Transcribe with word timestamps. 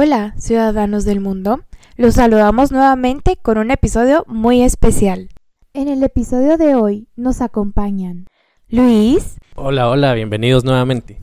Hola, 0.00 0.32
ciudadanos 0.38 1.04
del 1.04 1.18
mundo. 1.18 1.58
Los 1.96 2.14
saludamos 2.14 2.70
nuevamente 2.70 3.36
con 3.36 3.58
un 3.58 3.72
episodio 3.72 4.24
muy 4.28 4.62
especial. 4.62 5.28
En 5.74 5.88
el 5.88 6.04
episodio 6.04 6.56
de 6.56 6.76
hoy 6.76 7.08
nos 7.16 7.40
acompañan 7.40 8.26
Luis. 8.68 9.38
Hola, 9.56 9.88
hola, 9.88 10.14
bienvenidos 10.14 10.62
nuevamente. 10.62 11.20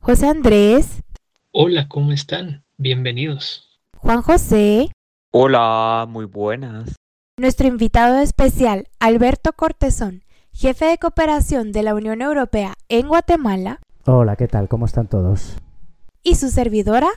José 0.00 0.28
Andrés. 0.28 1.02
Hola, 1.50 1.88
¿cómo 1.88 2.12
están? 2.12 2.62
Bienvenidos. 2.76 3.80
Juan 3.96 4.22
José. 4.22 4.92
Hola, 5.32 6.06
muy 6.08 6.26
buenas. 6.26 6.94
Nuestro 7.36 7.66
invitado 7.66 8.20
especial, 8.20 8.86
Alberto 9.00 9.52
Cortezón, 9.52 10.22
jefe 10.52 10.84
de 10.84 10.98
cooperación 10.98 11.72
de 11.72 11.82
la 11.82 11.92
Unión 11.92 12.22
Europea 12.22 12.74
en 12.88 13.08
Guatemala. 13.08 13.80
Hola, 14.06 14.36
¿qué 14.36 14.46
tal? 14.46 14.68
¿Cómo 14.68 14.86
están 14.86 15.08
todos? 15.08 15.56
Y 16.22 16.36
su 16.36 16.50
servidora, 16.50 17.08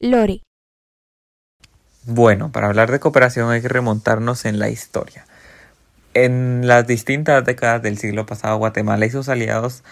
Lori. 0.00 0.40
Bueno, 2.06 2.52
para 2.52 2.66
hablar 2.66 2.90
de 2.90 3.00
cooperación 3.00 3.50
hay 3.50 3.62
que 3.62 3.68
remontarnos 3.68 4.44
en 4.44 4.58
la 4.58 4.68
historia. 4.68 5.24
En 6.12 6.66
las 6.66 6.86
distintas 6.86 7.44
décadas 7.44 7.82
del 7.82 7.96
siglo 7.96 8.26
pasado, 8.26 8.58
Guatemala 8.58 9.06
y 9.06 9.10
sus 9.10 9.30
aliados 9.30 9.82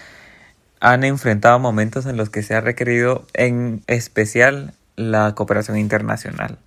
han 0.80 1.04
enfrentado 1.04 1.58
momentos 1.58 2.04
en 2.04 2.16
los 2.18 2.28
que 2.28 2.42
se 2.42 2.54
ha 2.54 2.60
requerido 2.60 3.24
en 3.32 3.82
especial 3.86 4.74
la 4.96 5.34
cooperación 5.34 5.78
internacional. 5.78 6.58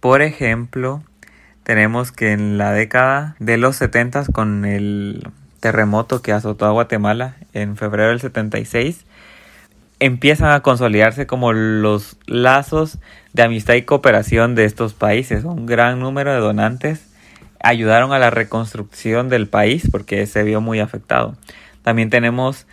Por 0.00 0.20
ejemplo, 0.20 1.02
tenemos 1.62 2.12
que 2.12 2.32
en 2.32 2.58
la 2.58 2.72
década 2.72 3.36
de 3.38 3.56
los 3.56 3.76
70 3.76 4.26
con 4.32 4.66
el 4.66 5.30
terremoto 5.60 6.20
que 6.20 6.32
azotó 6.32 6.66
a 6.66 6.72
Guatemala 6.72 7.36
en 7.54 7.76
febrero 7.78 8.10
del 8.10 8.20
76, 8.20 9.06
empiezan 9.98 10.50
a 10.50 10.60
consolidarse 10.60 11.26
como 11.26 11.54
los 11.54 12.18
lazos 12.26 12.98
de 13.34 13.42
amistad 13.42 13.74
y 13.74 13.82
cooperación 13.82 14.54
de 14.54 14.64
estos 14.64 14.94
países. 14.94 15.44
Un 15.44 15.66
gran 15.66 16.00
número 16.00 16.32
de 16.32 16.38
donantes 16.38 17.04
ayudaron 17.60 18.12
a 18.12 18.18
la 18.18 18.30
reconstrucción 18.30 19.28
del 19.28 19.48
país 19.48 19.88
porque 19.90 20.24
se 20.26 20.42
vio 20.44 20.60
muy 20.60 20.80
afectado. 20.80 21.36
También 21.82 22.10
tenemos 22.10 22.66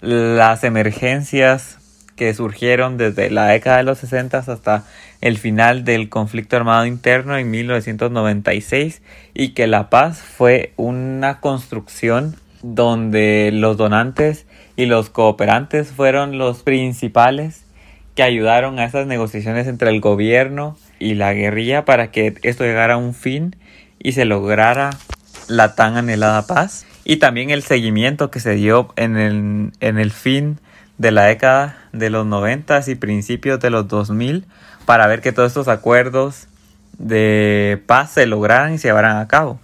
las 0.00 0.64
emergencias 0.64 1.78
que 2.16 2.32
surgieron 2.32 2.96
desde 2.96 3.28
la 3.30 3.46
década 3.46 3.78
de 3.78 3.82
los 3.82 3.98
60 3.98 4.38
hasta 4.38 4.84
el 5.20 5.36
final 5.36 5.84
del 5.84 6.08
conflicto 6.08 6.56
armado 6.56 6.86
interno 6.86 7.36
en 7.36 7.50
1996 7.50 9.02
y 9.34 9.48
que 9.48 9.66
la 9.66 9.90
paz 9.90 10.20
fue 10.20 10.72
una 10.76 11.40
construcción 11.40 12.36
donde 12.62 13.50
los 13.52 13.76
donantes 13.76 14.46
y 14.76 14.86
los 14.86 15.10
cooperantes 15.10 15.88
fueron 15.88 16.38
los 16.38 16.62
principales 16.62 17.63
que 18.14 18.22
ayudaron 18.22 18.78
a 18.78 18.84
esas 18.84 19.06
negociaciones 19.06 19.66
entre 19.66 19.90
el 19.90 20.00
gobierno 20.00 20.76
y 20.98 21.14
la 21.14 21.32
guerrilla 21.34 21.84
para 21.84 22.10
que 22.10 22.34
esto 22.42 22.64
llegara 22.64 22.94
a 22.94 22.98
un 22.98 23.14
fin 23.14 23.56
y 23.98 24.12
se 24.12 24.24
lograra 24.24 24.90
la 25.48 25.74
tan 25.74 25.96
anhelada 25.96 26.46
paz 26.46 26.86
y 27.04 27.16
también 27.16 27.50
el 27.50 27.62
seguimiento 27.62 28.30
que 28.30 28.40
se 28.40 28.54
dio 28.54 28.92
en 28.96 29.16
el, 29.16 29.72
en 29.80 29.98
el 29.98 30.10
fin 30.10 30.58
de 30.98 31.10
la 31.10 31.24
década 31.24 31.76
de 31.92 32.10
los 32.10 32.24
90 32.26 32.80
y 32.86 32.94
principios 32.94 33.60
de 33.60 33.70
los 33.70 33.88
2000 33.88 34.46
para 34.86 35.06
ver 35.06 35.20
que 35.20 35.32
todos 35.32 35.48
estos 35.48 35.68
acuerdos 35.68 36.46
de 36.98 37.82
paz 37.86 38.12
se 38.12 38.26
lograran 38.26 38.74
y 38.74 38.78
se 38.78 38.88
llevaran 38.88 39.16
a 39.16 39.26
cabo. 39.26 39.58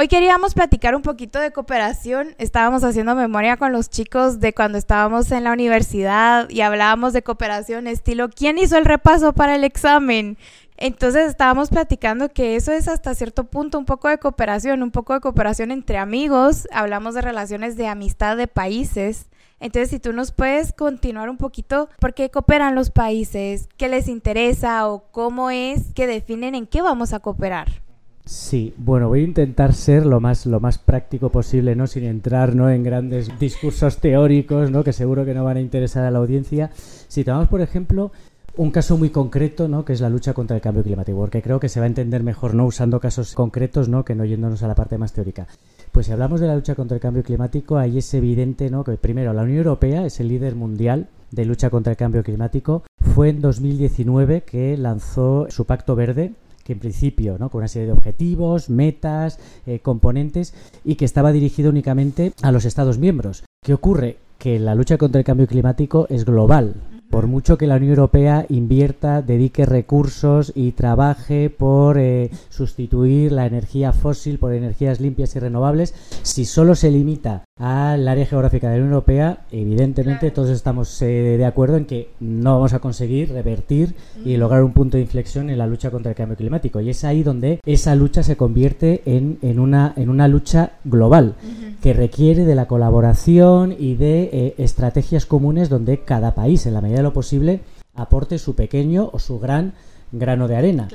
Hoy 0.00 0.08
queríamos 0.08 0.54
platicar 0.54 0.94
un 0.94 1.02
poquito 1.02 1.38
de 1.38 1.52
cooperación. 1.52 2.34
Estábamos 2.38 2.84
haciendo 2.84 3.14
memoria 3.14 3.58
con 3.58 3.70
los 3.70 3.90
chicos 3.90 4.40
de 4.40 4.54
cuando 4.54 4.78
estábamos 4.78 5.30
en 5.30 5.44
la 5.44 5.52
universidad 5.52 6.48
y 6.48 6.62
hablábamos 6.62 7.12
de 7.12 7.22
cooperación 7.22 7.86
estilo 7.86 8.30
¿quién 8.30 8.56
hizo 8.56 8.78
el 8.78 8.86
repaso 8.86 9.34
para 9.34 9.54
el 9.56 9.62
examen? 9.62 10.38
Entonces 10.78 11.28
estábamos 11.28 11.68
platicando 11.68 12.30
que 12.30 12.56
eso 12.56 12.72
es 12.72 12.88
hasta 12.88 13.14
cierto 13.14 13.44
punto 13.44 13.78
un 13.78 13.84
poco 13.84 14.08
de 14.08 14.16
cooperación, 14.16 14.82
un 14.82 14.90
poco 14.90 15.12
de 15.12 15.20
cooperación 15.20 15.70
entre 15.70 15.98
amigos. 15.98 16.66
Hablamos 16.72 17.14
de 17.14 17.20
relaciones 17.20 17.76
de 17.76 17.86
amistad 17.86 18.38
de 18.38 18.46
países. 18.46 19.26
Entonces, 19.60 19.90
si 19.90 19.98
tú 19.98 20.14
nos 20.14 20.32
puedes 20.32 20.72
continuar 20.72 21.28
un 21.28 21.36
poquito, 21.36 21.90
¿por 21.98 22.14
qué 22.14 22.30
cooperan 22.30 22.74
los 22.74 22.90
países? 22.90 23.68
¿Qué 23.76 23.90
les 23.90 24.08
interesa 24.08 24.88
o 24.88 25.10
cómo 25.10 25.50
es 25.50 25.92
que 25.92 26.06
definen 26.06 26.54
en 26.54 26.66
qué 26.66 26.80
vamos 26.80 27.12
a 27.12 27.20
cooperar? 27.20 27.68
Sí, 28.24 28.74
bueno, 28.76 29.08
voy 29.08 29.20
a 29.20 29.24
intentar 29.24 29.74
ser 29.74 30.06
lo 30.06 30.20
más, 30.20 30.46
lo 30.46 30.60
más 30.60 30.78
práctico 30.78 31.30
posible, 31.30 31.74
¿no? 31.74 31.86
Sin 31.86 32.04
entrar 32.04 32.54
¿no? 32.54 32.70
en 32.70 32.82
grandes 32.84 33.38
discursos 33.38 33.98
teóricos, 33.98 34.70
¿no? 34.70 34.84
Que 34.84 34.92
seguro 34.92 35.24
que 35.24 35.34
no 35.34 35.44
van 35.44 35.56
a 35.56 35.60
interesar 35.60 36.04
a 36.04 36.10
la 36.10 36.18
audiencia. 36.18 36.70
Si 36.74 37.24
tomamos, 37.24 37.48
por 37.48 37.60
ejemplo, 37.60 38.12
un 38.56 38.70
caso 38.70 38.98
muy 38.98 39.10
concreto, 39.10 39.68
¿no? 39.68 39.84
Que 39.84 39.92
es 39.92 40.00
la 40.00 40.10
lucha 40.10 40.34
contra 40.34 40.56
el 40.56 40.62
cambio 40.62 40.82
climático, 40.82 41.18
porque 41.18 41.42
creo 41.42 41.60
que 41.60 41.68
se 41.68 41.80
va 41.80 41.84
a 41.84 41.88
entender 41.88 42.22
mejor, 42.22 42.54
¿no? 42.54 42.66
Usando 42.66 43.00
casos 43.00 43.34
concretos, 43.34 43.88
¿no? 43.88 44.04
Que 44.04 44.14
no 44.14 44.24
yéndonos 44.24 44.62
a 44.62 44.68
la 44.68 44.74
parte 44.74 44.98
más 44.98 45.12
teórica. 45.12 45.46
Pues 45.92 46.06
si 46.06 46.12
hablamos 46.12 46.40
de 46.40 46.46
la 46.46 46.54
lucha 46.54 46.74
contra 46.74 46.96
el 46.96 47.00
cambio 47.00 47.22
climático, 47.22 47.78
ahí 47.78 47.98
es 47.98 48.12
evidente, 48.14 48.70
¿no? 48.70 48.84
Que 48.84 48.96
primero 48.96 49.32
la 49.32 49.42
Unión 49.42 49.58
Europea 49.58 50.04
es 50.04 50.20
el 50.20 50.28
líder 50.28 50.54
mundial 50.54 51.08
de 51.30 51.44
lucha 51.44 51.70
contra 51.70 51.92
el 51.92 51.96
cambio 51.96 52.22
climático. 52.22 52.82
Fue 53.14 53.28
en 53.30 53.40
2019 53.40 54.42
que 54.42 54.76
lanzó 54.76 55.46
su 55.48 55.64
Pacto 55.64 55.96
Verde, 55.96 56.32
en 56.72 56.78
principio, 56.78 57.36
¿no? 57.38 57.50
con 57.50 57.60
una 57.60 57.68
serie 57.68 57.86
de 57.86 57.92
objetivos, 57.92 58.70
metas, 58.70 59.38
eh, 59.66 59.80
componentes, 59.80 60.54
y 60.84 60.96
que 60.96 61.04
estaba 61.04 61.32
dirigido 61.32 61.70
únicamente 61.70 62.32
a 62.42 62.52
los 62.52 62.64
Estados 62.64 62.98
miembros. 62.98 63.44
¿Qué 63.62 63.74
ocurre? 63.74 64.16
Que 64.38 64.58
la 64.58 64.74
lucha 64.74 64.96
contra 64.96 65.18
el 65.18 65.24
cambio 65.24 65.46
climático 65.46 66.06
es 66.08 66.24
global. 66.24 66.74
Por 67.10 67.26
mucho 67.26 67.58
que 67.58 67.66
la 67.66 67.74
Unión 67.74 67.90
Europea 67.90 68.46
invierta, 68.48 69.20
dedique 69.20 69.66
recursos 69.66 70.52
y 70.54 70.70
trabaje 70.72 71.50
por 71.50 71.98
eh, 71.98 72.30
sustituir 72.50 73.32
la 73.32 73.46
energía 73.46 73.92
fósil 73.92 74.38
por 74.38 74.54
energías 74.54 75.00
limpias 75.00 75.34
y 75.34 75.40
renovables, 75.40 75.92
si 76.22 76.44
solo 76.44 76.76
se 76.76 76.92
limita 76.92 77.42
al 77.58 78.06
área 78.06 78.26
geográfica 78.26 78.68
de 78.68 78.76
la 78.76 78.82
Unión 78.82 78.94
Europea, 78.94 79.40
evidentemente 79.50 80.30
todos 80.30 80.50
estamos 80.50 81.02
eh, 81.02 81.36
de 81.36 81.44
acuerdo 81.44 81.76
en 81.78 81.84
que 81.84 82.10
no 82.20 82.54
vamos 82.54 82.74
a 82.74 82.78
conseguir 82.78 83.32
revertir 83.32 83.96
y 84.24 84.36
lograr 84.36 84.62
un 84.62 84.72
punto 84.72 84.96
de 84.96 85.02
inflexión 85.02 85.50
en 85.50 85.58
la 85.58 85.66
lucha 85.66 85.90
contra 85.90 86.12
el 86.12 86.16
cambio 86.16 86.36
climático. 86.36 86.80
Y 86.80 86.90
es 86.90 87.04
ahí 87.04 87.24
donde 87.24 87.60
esa 87.66 87.96
lucha 87.96 88.22
se 88.22 88.36
convierte 88.36 89.02
en, 89.04 89.38
en, 89.42 89.58
una, 89.58 89.92
en 89.96 90.10
una 90.10 90.28
lucha 90.28 90.74
global 90.84 91.34
que 91.82 91.92
requiere 91.92 92.44
de 92.44 92.54
la 92.54 92.66
colaboración 92.66 93.74
y 93.78 93.94
de 93.94 94.30
eh, 94.32 94.54
estrategias 94.58 95.26
comunes 95.26 95.68
donde 95.68 95.98
cada 95.98 96.34
país, 96.34 96.66
en 96.66 96.74
la 96.74 96.80
medida 96.80 96.99
de 97.00 97.04
lo 97.04 97.12
posible, 97.12 97.60
aporte 97.94 98.38
su 98.38 98.54
pequeño 98.54 99.10
o 99.12 99.18
su 99.18 99.38
gran 99.38 99.74
grano 100.12 100.48
de 100.48 100.56
arena. 100.56 100.88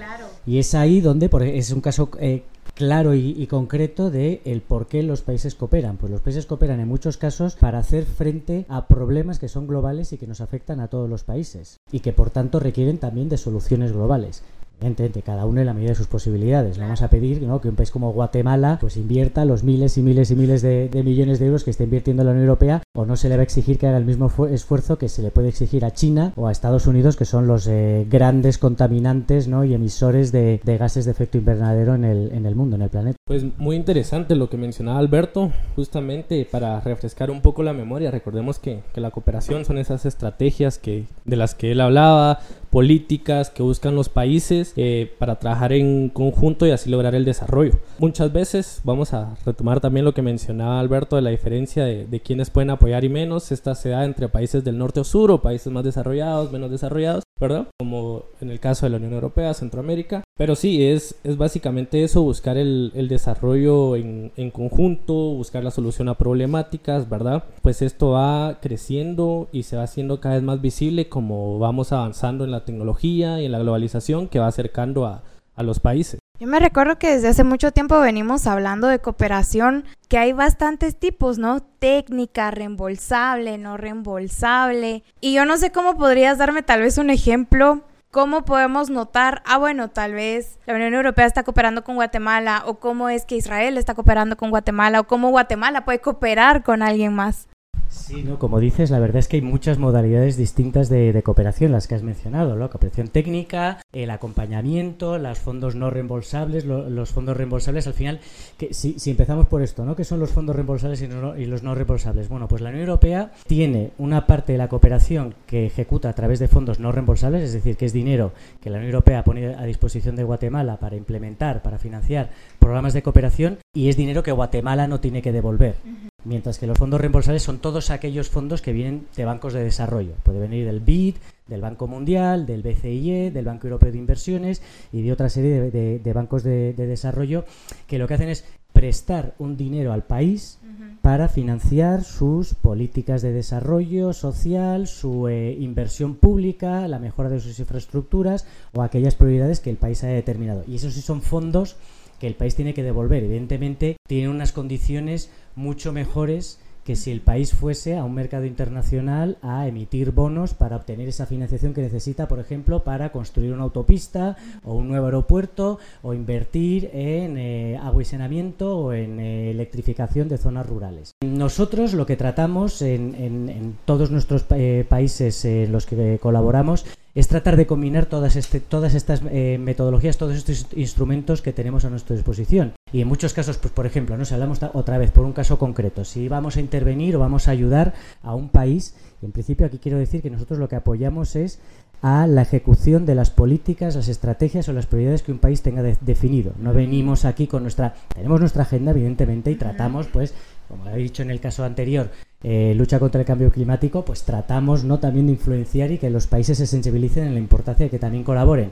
Y 0.45 0.59
es 0.59 0.75
ahí 0.75 1.01
donde, 1.01 1.29
por, 1.29 1.43
es 1.43 1.71
un 1.71 1.81
caso 1.81 2.09
eh, 2.19 2.43
claro 2.73 3.15
y, 3.15 3.47
concreto 3.47 4.11
de 4.11 4.41
el 4.45 4.61
por 4.61 4.87
qué 4.87 5.01
los 5.01 5.21
países 5.21 5.55
cooperan. 5.55 5.97
Pues 5.97 6.11
los 6.11 6.21
países 6.21 6.45
cooperan 6.45 6.79
en 6.79 6.87
muchos 6.87 7.17
casos 7.17 7.55
para 7.55 7.79
hacer 7.79 8.05
frente 8.05 8.65
a 8.69 8.87
problemas 8.87 9.39
que 9.39 9.47
son 9.47 9.67
globales 9.67 10.13
y 10.13 10.17
que 10.17 10.27
nos 10.27 10.41
afectan 10.41 10.79
a 10.79 10.87
todos 10.87 11.09
los 11.09 11.23
países 11.23 11.79
y 11.91 12.01
que 12.01 12.13
por 12.13 12.29
tanto 12.29 12.59
requieren 12.59 12.97
también 12.97 13.29
de 13.29 13.37
soluciones 13.37 13.91
globales. 13.91 14.43
Evidentemente, 14.79 15.21
cada 15.21 15.45
uno 15.45 15.61
en 15.61 15.65
la 15.65 15.73
medida 15.73 15.89
de 15.89 15.95
sus 15.95 16.07
posibilidades. 16.07 16.77
vamos 16.77 17.01
a 17.01 17.09
pedir 17.09 17.41
¿no? 17.41 17.61
que 17.61 17.69
un 17.69 17.75
país 17.75 17.91
como 17.91 18.11
Guatemala 18.11 18.77
pues 18.79 18.97
invierta 18.97 19.45
los 19.45 19.63
miles 19.63 19.97
y 19.97 20.01
miles 20.01 20.31
y 20.31 20.35
miles 20.35 20.61
de, 20.61 20.89
millones 21.05 21.39
de 21.39 21.47
euros 21.47 21.63
que 21.63 21.71
está 21.71 21.83
invirtiendo 21.83 22.23
la 22.23 22.31
Unión 22.31 22.43
Europea 22.43 22.83
o 22.95 23.05
no 23.05 23.15
se 23.15 23.29
le 23.29 23.35
va 23.35 23.41
a 23.41 23.43
exigir 23.43 23.77
que 23.77 23.87
haga 23.87 23.97
el 23.97 24.05
mismo 24.05 24.31
esfuerzo 24.47 24.97
que 24.97 25.09
se 25.09 25.21
le 25.21 25.31
puede 25.31 25.49
exigir 25.49 25.85
a 25.85 25.91
China 25.91 26.33
o 26.35 26.47
a 26.47 26.51
Estados 26.51 26.87
Unidos, 26.87 27.15
que 27.15 27.25
son 27.25 27.47
los 27.47 27.67
eh, 27.67 28.05
grandes 28.09 28.57
contaminantes 28.57 29.47
¿no? 29.47 29.63
y 29.63 29.73
emisores 29.73 30.31
de, 30.31 30.59
gases 30.65 31.05
de 31.05 31.11
efecto 31.11 31.37
invernadero 31.37 31.95
en 31.95 32.03
el, 32.03 32.31
en 32.33 32.45
el 32.45 32.55
mundo, 32.55 32.75
en 32.75 32.81
el 32.81 32.89
planeta. 32.89 33.17
Pues 33.25 33.43
muy 33.57 33.75
interesante 33.75 34.35
lo 34.35 34.49
que 34.49 34.57
mencionaba 34.57 34.99
Alberto, 34.99 35.51
justamente 35.75 36.47
para 36.49 36.79
refrescar 36.81 37.31
un 37.31 37.41
poco 37.41 37.63
la 37.63 37.73
memoria. 37.73 38.11
Recordemos 38.11 38.59
que, 38.59 38.81
que 38.93 39.01
la 39.01 39.11
cooperación 39.11 39.65
son 39.65 39.77
esas 39.77 40.05
estrategias 40.05 40.77
que, 40.77 41.05
de 41.23 41.35
las 41.35 41.55
que 41.55 41.71
él 41.71 41.81
hablaba, 41.81 42.39
políticas 42.75 43.51
que 43.51 43.63
buscan 43.63 43.95
los 43.95 44.09
países 44.09 44.73
eh, 44.75 45.09
para 45.17 45.39
trabajar 45.39 45.71
en 45.71 46.09
conjunto 46.09 46.67
y 46.67 46.71
así 46.71 46.89
lograr 46.89 47.15
el 47.15 47.23
desarrollo. 47.23 47.79
Muchas 47.99 48.33
veces 48.33 48.81
vamos 48.83 49.13
a 49.13 49.37
retomar 49.45 49.79
también 49.79 50.03
lo 50.03 50.13
que 50.13 50.21
mencionaba 50.21 50.81
Alberto 50.81 51.15
de 51.15 51.21
la 51.21 51.29
diferencia 51.29 51.85
de, 51.85 52.05
de 52.05 52.19
quienes 52.19 52.49
pueden 52.49 52.71
apoyar 52.71 53.05
y 53.05 53.07
menos. 53.07 53.53
Esta 53.53 53.75
se 53.75 53.91
da 53.91 54.03
entre 54.03 54.27
países 54.27 54.65
del 54.65 54.77
norte 54.77 54.99
o 54.99 55.05
sur 55.05 55.31
o 55.31 55.41
países 55.41 55.71
más 55.71 55.85
desarrollados, 55.85 56.51
menos 56.51 56.69
desarrollados, 56.69 57.23
¿verdad? 57.39 57.69
Como 57.79 58.23
en 58.41 58.51
el 58.51 58.59
caso 58.59 58.85
de 58.85 58.89
la 58.89 58.97
Unión 58.97 59.13
Europea, 59.13 59.53
Centroamérica. 59.53 60.25
Pero 60.37 60.57
sí, 60.57 60.85
es, 60.85 61.15
es 61.23 61.37
básicamente 61.37 62.03
eso, 62.03 62.23
buscar 62.23 62.57
el, 62.57 62.91
el 62.93 63.07
desarrollo 63.07 63.95
en, 63.95 64.33
en 64.35 64.51
conjunto, 64.51 65.13
buscar 65.13 65.63
la 65.63 65.71
solución 65.71 66.09
a 66.09 66.15
problemáticas, 66.15 67.07
¿verdad? 67.07 67.45
Pues 67.61 67.81
esto 67.81 68.09
va 68.09 68.59
creciendo 68.61 69.47
y 69.53 69.63
se 69.63 69.77
va 69.77 69.83
haciendo 69.83 70.19
cada 70.19 70.35
vez 70.35 70.43
más 70.43 70.59
visible 70.59 71.07
como 71.07 71.57
vamos 71.57 71.93
avanzando 71.93 72.43
en 72.43 72.51
la 72.51 72.64
tecnología 72.65 73.41
y 73.41 73.45
en 73.45 73.51
la 73.51 73.59
globalización 73.59 74.27
que 74.27 74.39
va 74.39 74.47
acercando 74.47 75.05
a, 75.05 75.23
a 75.55 75.63
los 75.63 75.79
países. 75.79 76.19
Yo 76.37 76.47
me 76.47 76.59
recuerdo 76.59 76.99
que 76.99 77.11
desde 77.11 77.29
hace 77.29 77.45
mucho 77.45 77.71
tiempo 77.71 77.97
venimos 78.01 78.45
hablando 78.45 78.87
de 78.87 78.99
cooperación, 78.99 79.85
que 80.09 80.17
hay 80.17 80.33
bastantes 80.33 80.97
tipos, 80.99 81.37
¿no? 81.37 81.61
Técnica, 81.61 82.51
reembolsable, 82.51 83.57
no 83.57 83.77
reembolsable. 83.77 85.03
Y 85.21 85.33
yo 85.33 85.45
no 85.45 85.55
sé 85.57 85.71
cómo 85.71 85.95
podrías 85.95 86.37
darme 86.37 86.61
tal 86.61 86.81
vez 86.81 86.97
un 86.97 87.09
ejemplo 87.09 87.83
¿cómo 88.15 88.45
podemos 88.45 88.89
notar, 88.89 89.43
ah, 89.45 89.57
bueno, 89.57 89.89
tal 89.89 90.13
vez 90.13 90.57
la 90.65 90.75
Unión 90.75 90.93
Europea 90.93 91.25
está 91.25 91.43
cooperando 91.43 91.83
con 91.83 91.95
Guatemala 91.95 92.63
o 92.65 92.75
cómo 92.75 93.09
es 93.09 93.25
que 93.25 93.35
Israel 93.35 93.77
está 93.77 93.93
cooperando 93.93 94.37
con 94.37 94.51
Guatemala 94.51 95.01
o 95.01 95.03
cómo 95.03 95.31
Guatemala 95.31 95.83
puede 95.83 95.99
cooperar 95.99 96.63
con 96.63 96.81
alguien 96.81 97.13
más? 97.13 97.49
Sí, 97.89 98.23
¿no? 98.23 98.37
como 98.39 98.59
dices, 98.59 98.91
la 98.91 98.99
verdad 98.99 99.17
es 99.17 99.27
que 99.27 99.37
hay 99.37 99.41
muchas 99.41 99.77
modalidades 99.77 100.37
distintas 100.37 100.89
de, 100.89 101.21
cooperación, 101.23 101.71
las 101.71 101.87
que 101.87 101.95
has 101.95 102.03
mencionado, 102.03 102.55
la 102.55 102.67
cooperación 102.67 103.07
técnica, 103.07 103.81
el 103.91 104.09
acompañamiento, 104.09 105.17
los 105.17 105.39
fondos 105.39 105.75
no 105.75 105.89
reembolsables, 105.89 106.65
los 106.65 107.09
fondos 107.09 107.37
reembolsables, 107.37 107.87
al 107.87 107.93
final, 107.93 108.19
que 108.57 108.73
si, 108.73 108.97
empezamos 109.09 109.47
por 109.47 109.61
esto, 109.61 109.85
¿no? 109.85 109.95
¿Qué 109.95 110.03
son 110.03 110.19
los 110.19 110.31
fondos 110.31 110.55
reembolsables 110.55 111.01
y, 111.01 111.05
y, 111.05 111.45
los 111.45 111.63
no 111.63 111.73
reembolsables? 111.73 112.29
Bueno, 112.29 112.47
pues 112.47 112.61
la 112.61 112.69
Unión 112.69 112.87
Europea 112.87 113.31
tiene 113.47 113.91
una 113.97 114.27
parte 114.27 114.51
de 114.51 114.57
la 114.57 114.67
cooperación 114.67 115.35
que 115.47 115.65
ejecuta 115.65 116.09
a 116.09 116.13
través 116.13 116.39
de 116.39 116.47
fondos 116.47 116.79
no 116.79 116.91
reembolsables, 116.91 117.43
es 117.43 117.53
decir, 117.53 117.77
que 117.77 117.85
es 117.85 117.93
dinero 117.93 118.33
que 118.61 118.69
la 118.69 118.77
Unión 118.77 118.91
Europea 118.91 119.23
pone 119.23 119.55
a 119.55 119.63
disposición 119.63 120.15
de 120.15 120.23
Guatemala 120.23 120.77
para 120.77 120.95
implementar, 120.95 121.61
para 121.61 121.77
financiar 121.77 122.29
programas 122.59 122.93
de 122.93 123.03
cooperación, 123.03 123.59
y 123.73 123.89
es 123.89 123.97
dinero 123.97 124.23
que 124.23 124.31
Guatemala 124.31 124.87
no 124.87 124.99
tiene 124.99 125.21
que 125.21 125.31
devolver. 125.31 125.75
Mientras 126.25 126.57
que 126.57 126.67
los 126.67 126.77
fondos 126.77 126.99
reembolsables 126.99 127.43
son 127.43 127.59
todos 127.59 127.91
aquellos 127.91 128.29
fondos 128.29 128.61
que 128.61 128.73
vienen 128.73 129.07
de 129.15 129.25
bancos 129.25 129.53
de 129.53 129.63
desarrollo. 129.63 130.13
Puede 130.23 130.39
venir 130.39 130.65
del 130.65 130.79
BID, 130.79 131.15
del 131.47 131.61
Banco 131.61 131.87
Mundial, 131.87 132.45
del 132.45 132.63
BCIE, 132.63 133.31
del 133.31 133.45
Banco 133.45 133.67
Europeo 133.67 133.91
de 133.91 133.97
Inversiones 133.97 134.61
y 134.91 135.03
de 135.03 135.13
otra 135.13 135.29
serie 135.29 135.71
de, 135.71 136.13
bancos 136.13 136.43
de, 136.43 136.73
desarrollo 136.73 137.45
que 137.87 137.99
lo 137.99 138.07
que 138.07 138.15
hacen 138.15 138.29
es 138.29 138.43
prestar 138.73 139.35
un 139.39 139.55
dinero 139.55 139.93
al 139.93 140.03
país 140.03 140.59
para 141.01 141.29
financiar 141.29 142.03
sus 142.03 142.55
políticas 142.55 143.21
de 143.21 143.31
desarrollo 143.31 144.11
social, 144.11 144.87
su 144.87 145.27
eh, 145.27 145.55
inversión 145.59 146.15
pública, 146.15 146.87
la 146.87 146.97
mejora 146.97 147.29
de 147.29 147.39
sus 147.39 147.59
infraestructuras 147.59 148.47
o 148.73 148.81
aquellas 148.81 149.13
prioridades 149.13 149.59
que 149.59 149.69
el 149.69 149.77
país 149.77 150.03
haya 150.03 150.15
determinado. 150.15 150.63
Y 150.67 150.75
esos 150.75 150.93
sí 150.93 151.01
son 151.01 151.21
fondos 151.21 151.77
que 152.19 152.27
el 152.27 152.35
país 152.35 152.55
tiene 152.55 152.73
que 152.73 152.83
devolver. 152.83 153.23
Evidentemente, 153.23 153.97
tiene 154.07 154.29
unas 154.29 154.51
condiciones 154.51 155.29
mucho 155.55 155.91
mejores 155.91 156.59
que 156.85 156.95
si 156.95 157.11
el 157.11 157.19
país 157.19 157.53
fuese 157.53 157.97
a 157.97 158.03
un 158.03 158.13
mercado 158.13 158.45
internacional 158.45 159.37
a 159.41 159.67
emitir 159.67 160.11
bonos 160.11 160.53
para 160.53 160.75
obtener 160.75 161.09
esa 161.09 161.25
financiación 161.25 161.73
que 161.73 161.81
necesita, 161.81 162.27
por 162.27 162.39
ejemplo, 162.39 162.83
para 162.83 163.11
construir 163.11 163.51
una 163.53 163.63
autopista 163.63 164.37
o 164.63 164.75
un 164.75 164.87
nuevo 164.87 165.07
aeropuerto 165.07 165.79
o 166.03 166.13
invertir 166.13 166.91
en 166.93 167.39
eh, 167.39 167.77
agua 167.81 168.03
y 168.03 168.05
saneamiento 168.05 168.77
o 168.77 168.93
en 168.93 169.19
eh, 169.19 169.49
electrificación 169.49 170.29
de 170.29 170.37
zonas 170.37 170.67
rurales. 170.67 171.15
Nosotros 171.25 171.95
lo 171.95 172.05
que 172.05 172.17
tratamos 172.17 172.83
en, 172.83 173.75
todos 173.85 174.11
nuestros 174.11 174.45
eh, 174.51 174.85
países 174.87 175.43
en 175.43 175.71
los 175.71 175.87
que 175.87 176.19
colaboramos 176.21 176.85
es 177.15 177.29
tratar 177.29 177.55
de 177.55 177.65
combinar 177.65 178.07
todas, 178.07 178.35
este, 178.35 178.59
todas 178.59 178.93
estas 178.93 179.21
eh, 179.31 179.57
metodologías, 179.57 180.17
todos 180.17 180.35
estos 180.35 180.67
instrumentos 180.75 181.41
que 181.41 181.53
tenemos 181.53 181.85
a 181.85 181.89
nuestra 181.89 182.15
disposición. 182.15 182.73
Y 182.91 183.01
en 183.01 183.07
muchos 183.07 183.33
casos, 183.33 183.57
pues 183.57 183.73
por 183.73 183.85
ejemplo, 183.85 184.17
¿no? 184.17 184.25
si 184.25 184.33
hablamos 184.33 184.59
otra 184.73 184.97
vez 184.97 185.11
por 185.11 185.25
un 185.25 185.31
caso 185.31 185.57
concreto, 185.57 186.03
si 186.03 186.27
vamos 186.27 186.57
a 186.57 186.59
intervenir 186.59 187.15
o 187.15 187.19
vamos 187.19 187.47
a 187.47 187.51
ayudar 187.51 187.93
a 188.21 188.35
un 188.35 188.49
país, 188.49 188.95
en 189.21 189.31
principio 189.31 189.65
aquí 189.65 189.79
quiero 189.79 189.97
decir 189.97 190.21
que 190.21 190.29
nosotros 190.29 190.59
lo 190.59 190.67
que 190.67 190.75
apoyamos 190.75 191.37
es 191.37 191.59
a 192.01 192.27
la 192.27 192.41
ejecución 192.41 193.05
de 193.05 193.15
las 193.15 193.31
políticas, 193.31 193.95
las 193.95 194.09
estrategias 194.09 194.67
o 194.67 194.73
las 194.73 194.85
prioridades 194.85 195.23
que 195.23 195.31
un 195.31 195.39
país 195.39 195.61
tenga 195.61 195.81
definido. 195.81 196.51
No 196.59 196.73
venimos 196.73 197.23
aquí 197.23 197.47
con 197.47 197.63
nuestra, 197.63 197.95
tenemos 198.13 198.41
nuestra 198.41 198.63
agenda 198.63 198.91
evidentemente 198.91 199.49
y 199.51 199.55
tratamos 199.55 200.07
pues 200.07 200.33
como 200.67 200.89
he 200.89 200.97
dicho 200.97 201.21
en 201.23 201.31
el 201.31 201.39
caso 201.39 201.63
anterior, 201.63 202.09
eh, 202.47 202.75
lucha 202.75 202.99
contra 202.99 203.21
el 203.21 203.25
cambio 203.25 203.51
climático, 203.51 204.05
pues 204.05 204.21
tratamos 204.21 204.83
no 204.83 204.99
también 204.99 205.25
de 205.25 205.31
influenciar 205.31 205.91
y 205.91 205.97
que 205.97 206.11
los 206.11 206.27
países 206.27 206.59
se 206.59 206.67
sensibilicen 206.67 207.25
en 207.25 207.33
la 207.33 207.39
importancia 207.39 207.87
de 207.87 207.89
que 207.89 207.97
también 207.97 208.23
colaboren. 208.23 208.69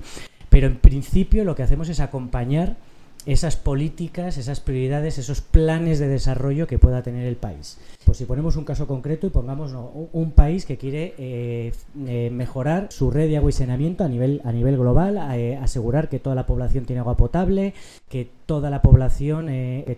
Pero 0.49 0.67
en 0.67 0.75
principio 0.75 1.43
lo 1.43 1.55
que 1.55 1.63
hacemos 1.63 1.89
es 1.89 1.99
acompañar 1.99 2.77
esas 3.25 3.55
políticas, 3.55 4.37
esas 4.37 4.59
prioridades, 4.59 5.17
esos 5.17 5.41
planes 5.41 5.99
de 5.99 6.07
desarrollo 6.07 6.67
que 6.67 6.77
pueda 6.77 7.01
tener 7.03 7.25
el 7.25 7.35
país. 7.35 7.79
Pues 8.05 8.17
si 8.17 8.25
ponemos 8.25 8.57
un 8.57 8.65
caso 8.65 8.85
concreto 8.85 9.27
y 9.27 9.29
pongamos 9.29 9.73
un 10.11 10.31
país 10.31 10.65
que 10.65 10.77
quiere 10.77 11.13
eh, 11.17 11.71
eh, 12.05 12.29
mejorar 12.31 12.87
su 12.91 13.11
red 13.11 13.29
de 13.29 13.37
agua 13.37 13.49
y 13.49 13.53
saneamiento 13.53 14.03
a 14.03 14.09
nivel, 14.09 14.41
a 14.43 14.51
nivel 14.51 14.77
global, 14.77 15.17
eh, 15.33 15.57
asegurar 15.57 16.09
que 16.09 16.19
toda 16.19 16.35
la 16.35 16.45
población 16.45 16.85
tiene 16.85 16.99
agua 16.99 17.17
potable, 17.17 17.73
que 18.09 18.29
toda 18.53 18.69
la 18.69 18.83
población, 18.83 19.47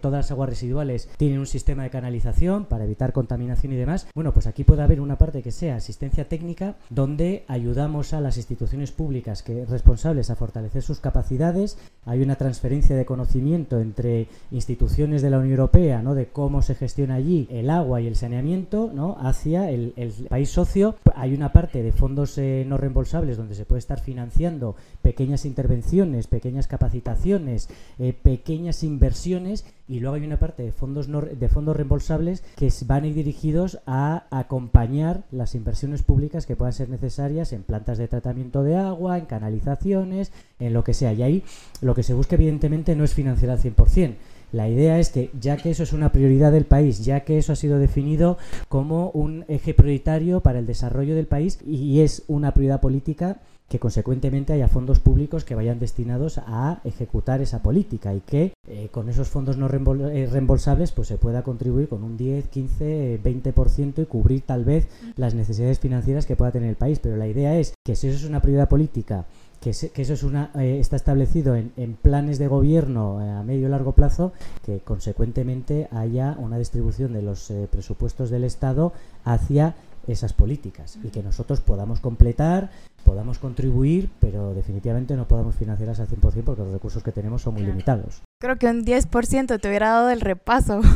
todas 0.02 0.20
las 0.20 0.32
aguas 0.32 0.48
residuales 0.48 1.10
tienen 1.18 1.40
un 1.40 1.46
sistema 1.46 1.84
de 1.84 1.90
canalización 1.90 2.64
para 2.64 2.86
evitar 2.86 3.12
contaminación 3.12 3.74
y 3.74 3.76
demás. 3.76 4.08
Bueno, 4.16 4.34
pues 4.34 4.48
aquí 4.48 4.64
puede 4.64 4.82
haber 4.82 5.02
una 5.02 5.18
parte 5.18 5.44
que 5.44 5.52
sea 5.52 5.76
asistencia 5.76 6.30
técnica 6.30 6.78
donde 6.90 7.44
ayudamos 7.50 8.14
a 8.14 8.22
las 8.22 8.38
instituciones 8.38 8.94
públicas 8.94 9.44
que 9.44 9.66
responsables 9.66 10.30
a 10.30 10.38
fortalecer 10.38 10.84
sus 10.84 11.02
capacidades. 11.02 11.78
Hay 12.06 12.22
una 12.22 12.38
transferencia 12.38 12.96
de 12.96 13.06
conocimiento 13.06 13.82
entre 13.82 14.30
instituciones 14.52 15.22
de 15.22 15.32
la 15.32 15.40
Unión 15.40 15.52
Europea, 15.52 16.02
¿no? 16.02 16.16
De 16.16 16.28
cómo 16.28 16.62
se 16.62 16.76
gestiona 16.76 17.16
allí 17.16 17.50
el 17.52 17.70
agua 17.70 18.00
y 18.00 18.08
el 18.08 18.16
saneamiento, 18.16 18.90
¿no? 18.94 19.18
Hacia 19.20 19.70
el, 19.70 19.94
país 20.30 20.50
socio. 20.50 20.96
Hay 21.14 21.34
una 21.34 21.52
parte 21.52 21.84
de 21.84 21.92
fondos 21.92 22.38
eh, 22.38 22.64
no 22.66 22.78
reembolsables 22.78 23.36
donde 23.36 23.54
se 23.54 23.66
puede 23.66 23.80
estar 23.80 24.00
financiando 24.00 24.78
pequeñas 25.02 25.44
intervenciones, 25.44 26.28
pequeñas 26.28 26.68
capacitaciones, 26.68 27.68
eh, 28.00 28.14
pequeñas 28.14 28.45
inversiones 28.54 29.66
y 29.88 30.00
luego 30.00 30.16
hay 30.16 30.26
una 30.26 30.40
parte 30.40 30.64
de 30.64 30.72
fondos 30.72 31.08
de 31.08 31.50
fondos 31.50 31.76
reembolsables 31.76 32.44
que 32.56 32.72
van 32.86 33.04
a 33.04 33.08
ir 33.08 33.16
dirigidos 33.16 33.80
a 33.86 34.26
acompañar 34.32 35.24
las 35.32 35.56
inversiones 35.56 36.04
públicas 36.04 36.46
que 36.46 36.56
puedan 36.56 36.74
ser 36.74 36.90
necesarias 36.90 37.54
en 37.54 37.64
plantas 37.64 37.98
de 37.98 38.08
tratamiento 38.08 38.64
de 38.64 38.76
agua, 38.76 39.18
en 39.18 39.26
canalizaciones, 39.26 40.32
en 40.60 40.74
lo 40.74 40.84
que 40.84 40.94
sea. 40.94 41.14
Y 41.14 41.24
ahí 41.24 41.44
lo 41.82 41.96
que 41.96 42.04
se 42.04 42.14
busca 42.14 42.36
evidentemente 42.36 42.96
no 42.96 43.04
es 43.04 43.14
financiar 43.14 43.52
al 43.52 43.60
100%. 43.60 44.16
La 44.52 44.70
idea 44.70 45.00
es 45.00 45.10
que, 45.10 45.32
ya 45.40 45.58
que 45.58 45.72
eso 45.72 45.84
es 45.84 45.92
una 45.92 46.12
prioridad 46.12 46.52
del 46.52 46.66
país, 46.66 47.04
ya 47.04 47.22
que 47.22 47.38
eso 47.38 47.52
ha 47.52 47.58
sido 47.58 47.78
definido 47.78 48.38
como 48.70 49.10
un 49.10 49.44
eje 49.48 49.74
prioritario 49.74 50.42
para 50.42 50.60
el 50.60 50.66
desarrollo 50.66 51.16
del 51.16 51.28
país 51.28 51.60
y 51.66 52.00
es 52.02 52.24
una 52.28 52.54
prioridad 52.54 52.80
política, 52.80 53.42
que 53.68 53.80
consecuentemente 53.80 54.54
haya 54.54 54.68
fondos 54.68 55.00
públicos 55.00 55.44
que 55.44 55.56
vayan 55.56 55.80
destinados 55.80 56.38
a 56.38 56.82
ejecutar 56.84 57.42
esa 57.42 57.64
política 57.64 58.14
y 58.14 58.22
que 58.22 58.54
eh, 58.68 58.90
con 58.92 59.10
esos 59.10 59.28
fondos 59.28 59.58
no 59.58 59.68
eh, 59.68 60.28
reembolsables 60.32 60.92
pues 60.92 61.08
se 61.08 61.18
pueda 61.18 61.42
contribuir 61.42 61.88
con 61.88 62.04
un 62.04 62.16
10, 62.16 62.48
15, 62.48 63.20
20% 63.24 64.04
y 64.04 64.06
cubrir 64.06 64.42
tal 64.42 64.66
vez 64.66 64.88
las 65.18 65.34
necesidades 65.34 65.80
financieras 65.80 66.28
que 66.28 66.36
pueda 66.36 66.52
tener 66.52 66.70
el 66.70 66.76
país. 66.76 67.00
Pero 67.00 67.18
la 67.18 67.28
idea 67.28 67.58
es 67.58 67.74
que 67.84 67.96
si 67.96 68.08
eso 68.08 68.18
es 68.18 68.26
una 68.26 68.42
prioridad 68.42 68.70
política 68.70 69.26
que, 69.62 69.72
eso 69.72 69.92
es 70.14 70.22
una, 70.22 70.52
eh, 70.54 70.78
está 70.80 70.96
establecido 70.96 71.56
en, 71.56 71.98
planes 72.00 72.38
de 72.38 72.48
gobierno 72.48 73.20
a 73.20 73.42
medio 73.42 73.68
y 73.68 73.72
largo 73.72 73.94
plazo, 73.94 74.32
que 74.64 74.82
consecuentemente 74.82 75.88
haya 75.90 76.36
una 76.38 76.60
distribución 76.60 77.14
de 77.14 77.24
los 77.24 77.52
presupuestos 77.72 78.30
del 78.30 78.44
Estado 78.44 78.94
hacia 79.24 79.74
esas 80.08 80.34
políticas 80.34 81.00
y 81.04 81.10
que 81.10 81.24
nosotros 81.24 81.62
podamos 81.62 82.00
completar, 82.00 82.70
podamos 83.06 83.40
contribuir, 83.40 84.10
pero 84.20 84.54
definitivamente 84.54 85.16
no 85.16 85.28
podamos 85.30 85.56
financiarlas 85.56 86.02
al 86.02 86.10
100% 86.10 86.44
porque 86.44 86.64
los 86.64 86.74
recursos 86.74 87.04
que 87.04 87.14
tenemos 87.14 87.44
son 87.44 87.54
muy 87.54 87.64
limitados. 87.64 88.24
Creo 88.42 88.58
que 88.58 88.68
un 88.68 88.84
10% 88.84 89.62
te 89.62 89.68
hubiera 89.70 89.92
dado 89.92 90.10
el 90.10 90.20
repaso. 90.20 90.82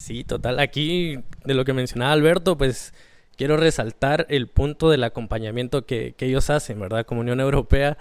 Sí, 0.00 0.22
total. 0.22 0.60
Aquí, 0.60 1.18
de 1.44 1.54
lo 1.54 1.64
que 1.64 1.72
mencionaba 1.74 2.12
Alberto, 2.12 2.56
pues 2.56 2.94
quiero 3.36 3.56
resaltar 3.56 4.26
el 4.30 4.46
punto 4.46 4.90
del 4.90 5.02
acompañamiento 5.04 5.84
que, 5.86 6.14
que 6.16 6.26
ellos 6.26 6.50
hacen, 6.50 6.78
¿verdad? 6.78 7.04
Como 7.04 7.20
Unión 7.20 7.40
Europea 7.40 7.98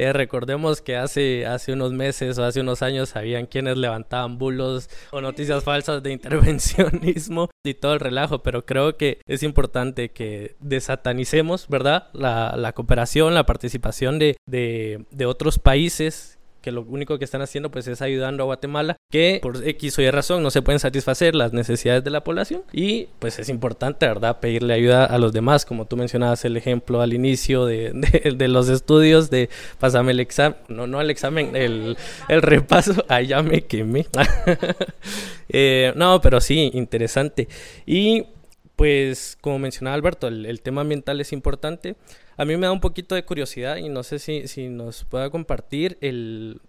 eh, 0.00 0.12
recordemos 0.12 0.80
que 0.80 0.96
hace, 0.96 1.46
hace 1.46 1.72
unos 1.72 1.92
meses 1.92 2.38
o 2.38 2.44
hace 2.44 2.60
unos 2.60 2.82
años 2.82 3.16
habían 3.16 3.46
quienes 3.46 3.76
levantaban 3.76 4.38
bulos 4.38 4.88
o 5.10 5.20
noticias 5.20 5.62
falsas 5.62 6.02
de 6.02 6.12
intervencionismo 6.12 7.50
y 7.64 7.74
todo 7.74 7.94
el 7.94 8.00
relajo, 8.00 8.42
pero 8.42 8.64
creo 8.64 8.96
que 8.96 9.20
es 9.26 9.42
importante 9.42 10.10
que 10.10 10.56
desatanicemos, 10.60 11.68
¿verdad? 11.68 12.08
La, 12.12 12.72
cooperación, 12.74 13.34
la 13.34 13.44
participación 13.44 14.18
de, 14.18 14.36
de 14.46 15.26
otros 15.26 15.58
países 15.58 16.39
que 16.60 16.72
lo 16.72 16.82
único 16.82 17.18
que 17.18 17.24
están 17.24 17.42
haciendo 17.42 17.70
pues 17.70 17.86
es 17.88 18.02
ayudando 18.02 18.42
a 18.42 18.46
Guatemala 18.46 18.96
que 19.10 19.38
por 19.42 19.66
X 19.66 19.98
o 19.98 20.02
Y 20.02 20.10
razón 20.10 20.42
no 20.42 20.50
se 20.50 20.62
pueden 20.62 20.78
satisfacer 20.78 21.34
las 21.34 21.52
necesidades 21.52 22.04
de 22.04 22.10
la 22.10 22.22
población 22.22 22.62
y 22.72 23.08
pues 23.18 23.38
es 23.38 23.48
importante, 23.48 24.06
¿verdad? 24.06 24.40
Pedirle 24.40 24.74
ayuda 24.74 25.04
a 25.04 25.18
los 25.18 25.32
demás, 25.32 25.64
como 25.64 25.86
tú 25.86 25.96
mencionabas 25.96 26.44
el 26.44 26.56
ejemplo 26.56 27.00
al 27.00 27.12
inicio 27.12 27.66
de, 27.66 27.92
de, 28.36 28.48
los 28.48 28.68
estudios 28.68 29.30
de 29.30 29.48
pasame 29.78 30.12
el 30.12 30.20
examen, 30.20 30.58
no, 30.68 30.86
no 30.86 31.00
el 31.00 31.10
examen, 31.10 31.56
el, 31.56 31.96
el 32.28 32.42
repaso, 32.42 33.04
allá 33.08 33.42
me 33.42 33.62
quemé. 33.62 34.06
eh, 35.48 35.92
no, 35.96 36.20
pero 36.20 36.40
sí, 36.40 36.70
interesante. 36.74 37.48
Y 37.86 38.26
pues 38.80 39.36
como 39.42 39.58
mencionaba 39.58 39.94
Alberto, 39.94 40.26
el, 40.28 40.62
tema 40.62 40.80
ambiental 40.80 41.20
es 41.20 41.34
importante. 41.34 41.96
A 42.38 42.46
mí 42.46 42.56
me 42.56 42.64
da 42.64 42.72
un 42.72 42.80
poquito 42.80 43.14
de 43.14 43.26
curiosidad 43.26 43.76
y 43.76 43.90
no 43.90 44.02
sé 44.02 44.18
si, 44.18 44.48
si 44.48 44.70
nos 44.70 45.04
pueda 45.04 45.28
compartir 45.28 45.98
el, 46.00 46.62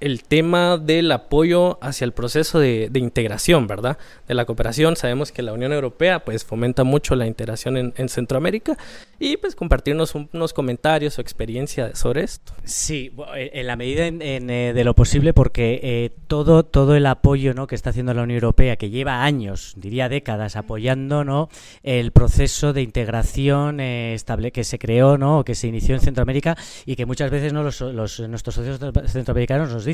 el 0.00 0.24
tema 0.24 0.78
del 0.78 1.12
apoyo 1.12 1.78
hacia 1.82 2.04
el 2.04 2.12
proceso 2.12 2.58
de, 2.58 2.90
integración, 2.94 3.66
¿verdad? 3.66 3.98
De 4.26 4.34
la 4.34 4.44
cooperación. 4.46 4.96
Sabemos 4.96 5.30
que 5.30 5.42
la 5.42 5.52
Unión 5.52 5.72
Europea 5.72 6.24
pues 6.24 6.44
fomenta 6.44 6.84
mucho 6.84 7.14
la 7.14 7.26
integración 7.26 7.76
en, 7.76 8.08
Centroamérica 8.08 8.76
y 9.18 9.36
pues 9.36 9.54
compartirnos 9.54 10.14
unos 10.14 10.52
comentarios 10.52 11.18
o 11.18 11.20
experiencia 11.20 11.94
sobre 11.94 12.24
esto. 12.24 12.52
Sí, 12.64 13.12
en 13.34 13.66
la 13.66 13.76
medida 13.76 14.06
eh, 14.06 14.72
de 14.74 14.84
lo 14.84 14.94
posible 14.94 15.32
porque 15.32 15.80
eh, 15.82 16.10
todo, 16.26 16.64
todo 16.64 16.96
el 16.96 17.06
apoyo 17.06 17.54
¿no? 17.54 17.66
que 17.66 17.74
está 17.74 17.90
haciendo 17.90 18.14
la 18.14 18.22
Unión 18.22 18.36
Europea, 18.36 18.76
que 18.76 18.90
lleva 18.90 19.22
años, 19.22 19.74
diría 19.76 20.08
décadas, 20.08 20.56
apoyando 20.56 21.24
¿no? 21.24 21.50
el 21.82 22.10
proceso 22.10 22.72
de 22.72 22.82
integración 22.82 23.80
eh, 23.80 24.14
estable 24.14 24.50
que 24.50 24.64
se 24.64 24.78
creó 24.78 25.18
¿no? 25.18 25.40
o 25.40 25.44
que 25.44 25.54
se 25.54 25.68
inició 25.68 25.94
en 25.94 26.00
Centroamérica 26.00 26.56
y 26.84 26.96
que 26.96 27.06
muchas 27.06 27.30
veces 27.30 27.52
¿no? 27.52 27.62
los, 27.62 27.80
nuestros 28.20 28.54
socios 28.54 28.80
centroamericanos 29.06 29.70
nos 29.70 29.84
dicen 29.84 29.89